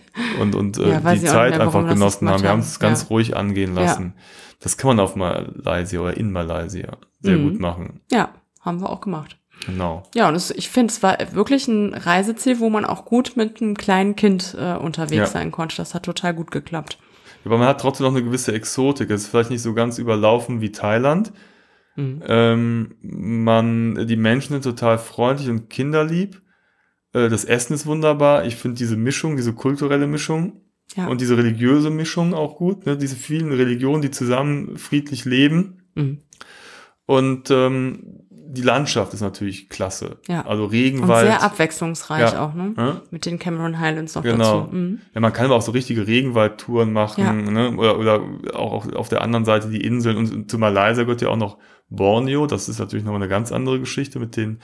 [0.40, 2.42] und, und äh, ja, die Zeit mehr, einfach genossen haben.
[2.42, 3.08] Wir haben es ganz ja.
[3.08, 4.14] ruhig angehen lassen.
[4.16, 4.22] Ja.
[4.60, 7.50] Das kann man auf Malaysia oder in Malaysia sehr mhm.
[7.50, 8.00] gut machen.
[8.10, 9.38] Ja, haben wir auch gemacht.
[9.66, 10.04] Genau.
[10.14, 13.60] Ja, und es, ich finde, es war wirklich ein Reiseziel, wo man auch gut mit
[13.60, 15.76] einem kleinen Kind äh, unterwegs sein konnte.
[15.76, 16.98] Das hat total gut geklappt.
[17.44, 19.10] Aber man hat trotzdem noch eine gewisse Exotik.
[19.10, 21.32] Es ist vielleicht nicht so ganz überlaufen wie Thailand.
[21.96, 22.22] Mhm.
[22.26, 26.40] Ähm, man, die Menschen sind total freundlich und kinderlieb.
[27.18, 28.44] Äh, das Essen ist wunderbar.
[28.44, 30.60] Ich finde diese Mischung, diese kulturelle Mischung
[30.96, 31.06] ja.
[31.08, 32.86] und diese religiöse Mischung auch gut.
[32.86, 32.96] Ne?
[32.96, 35.82] Diese vielen Religionen, die zusammen friedlich leben.
[35.94, 36.18] Mhm.
[37.06, 40.18] Und ähm, die Landschaft ist natürlich klasse.
[40.26, 40.46] Ja.
[40.46, 41.26] Also Regenwald.
[41.26, 42.44] Und sehr abwechslungsreich ja.
[42.44, 42.74] auch, ne?
[42.76, 43.02] Ja?
[43.10, 44.62] Mit den Cameron Highlands noch genau.
[44.62, 44.74] dazu.
[44.74, 45.00] Mhm.
[45.14, 47.32] Ja, man kann aber auch so richtige Regenwaldtouren machen, ja.
[47.32, 47.76] ne?
[47.76, 48.22] Oder, oder
[48.54, 50.16] auch auf der anderen Seite die Inseln.
[50.16, 51.58] Und zu Malaysia gehört ja auch noch
[51.90, 52.46] Borneo.
[52.46, 54.60] Das ist natürlich noch eine ganz andere Geschichte mit den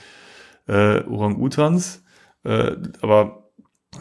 [0.67, 2.04] äh, Orang-Utans.
[2.45, 3.49] Äh, aber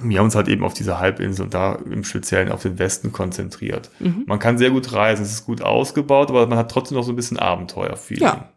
[0.01, 3.12] wir haben uns halt eben auf diese Halbinsel und da im Speziellen auf den Westen
[3.12, 3.90] konzentriert.
[4.01, 4.24] Mhm.
[4.26, 7.12] Man kann sehr gut reisen, es ist gut ausgebaut, aber man hat trotzdem noch so
[7.12, 8.24] ein bisschen Abenteuerfeeling.
[8.24, 8.53] Ja.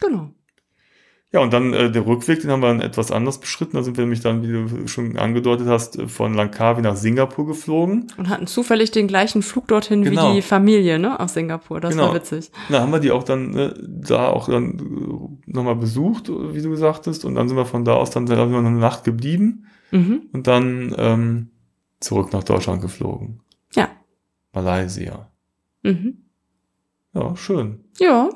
[0.00, 0.32] Genau.
[1.32, 3.76] Ja, und dann äh, der Rückweg, den haben wir dann etwas anders beschritten.
[3.76, 8.08] Da sind wir nämlich dann, wie du schon angedeutet hast, von Langkawi nach Singapur geflogen.
[8.16, 10.30] Und hatten zufällig den gleichen Flug dorthin genau.
[10.30, 11.80] wie die Familie, ne, aus Singapur.
[11.80, 12.08] Das genau.
[12.08, 12.50] war witzig.
[12.68, 16.70] Da haben wir die auch dann äh, da auch dann äh, nochmal besucht, wie du
[16.70, 17.24] gesagt hast.
[17.24, 19.66] Und dann sind wir von da aus dann, da haben wir eine Nacht geblieben.
[19.92, 20.22] Mhm.
[20.32, 21.50] Und dann ähm,
[22.00, 23.40] zurück nach Deutschland geflogen.
[23.74, 23.88] Ja.
[24.52, 25.30] Malaysia.
[25.84, 26.24] Mhm.
[27.14, 27.84] Ja, schön.
[28.00, 28.30] Ja.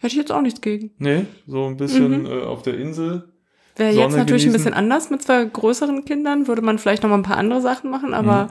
[0.00, 0.90] Hätte ich jetzt auch nichts gegen.
[0.98, 2.26] Nee, so ein bisschen mhm.
[2.26, 3.32] äh, auf der Insel.
[3.76, 4.48] Wäre jetzt natürlich genießen.
[4.48, 7.60] ein bisschen anders mit zwei größeren Kindern, würde man vielleicht noch mal ein paar andere
[7.60, 8.50] Sachen machen, aber mhm.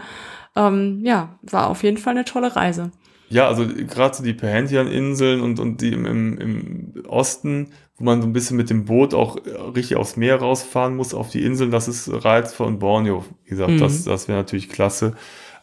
[0.56, 2.92] ähm, ja, war auf jeden Fall eine tolle Reise.
[3.30, 8.22] Ja, also gerade so die Perhentian-Inseln und, und die im, im, im Osten, wo man
[8.22, 9.38] so ein bisschen mit dem Boot auch
[9.76, 13.72] richtig aufs Meer rausfahren muss, auf die Inseln, das ist reizvoll und Borneo, wie gesagt,
[13.72, 13.80] mhm.
[13.80, 15.16] das, das wäre natürlich klasse.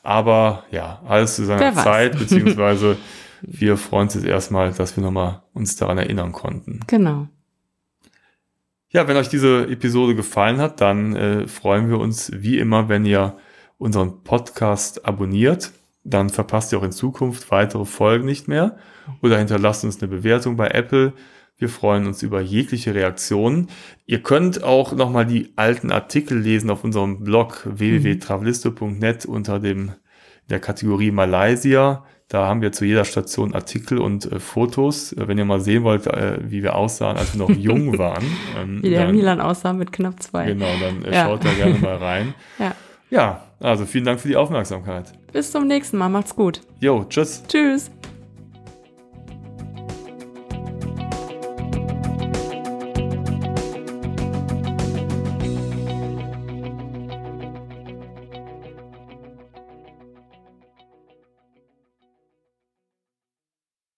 [0.02, 2.96] Aber ja, alles zu seiner Zeit, beziehungsweise
[3.42, 6.80] wir freuen uns jetzt erstmal, dass wir nochmal uns daran erinnern konnten.
[6.86, 7.28] Genau.
[8.90, 13.06] Ja, wenn euch diese Episode gefallen hat, dann äh, freuen wir uns wie immer, wenn
[13.06, 13.36] ihr
[13.78, 15.72] unseren Podcast abonniert.
[16.04, 18.76] Dann verpasst ihr auch in Zukunft weitere Folgen nicht mehr.
[19.22, 21.14] Oder hinterlasst uns eine Bewertung bei Apple.
[21.56, 23.68] Wir freuen uns über jegliche Reaktionen.
[24.04, 29.92] Ihr könnt auch nochmal die alten Artikel lesen auf unserem Blog www.travelisto.net unter dem
[30.50, 32.04] der Kategorie Malaysia.
[32.32, 35.12] Da haben wir zu jeder Station Artikel und äh, Fotos.
[35.12, 38.24] Äh, wenn ihr mal sehen wollt, äh, wie wir aussahen, als wir noch jung waren.
[38.58, 40.46] Ähm, wie der dann, Milan aussah mit knapp zwei.
[40.46, 41.26] Genau, dann äh, ja.
[41.26, 42.32] schaut da gerne mal rein.
[42.58, 42.74] ja.
[43.10, 45.12] ja, also vielen Dank für die Aufmerksamkeit.
[45.30, 46.08] Bis zum nächsten Mal.
[46.08, 46.62] Macht's gut.
[46.80, 47.42] Jo, tschüss.
[47.46, 47.90] Tschüss.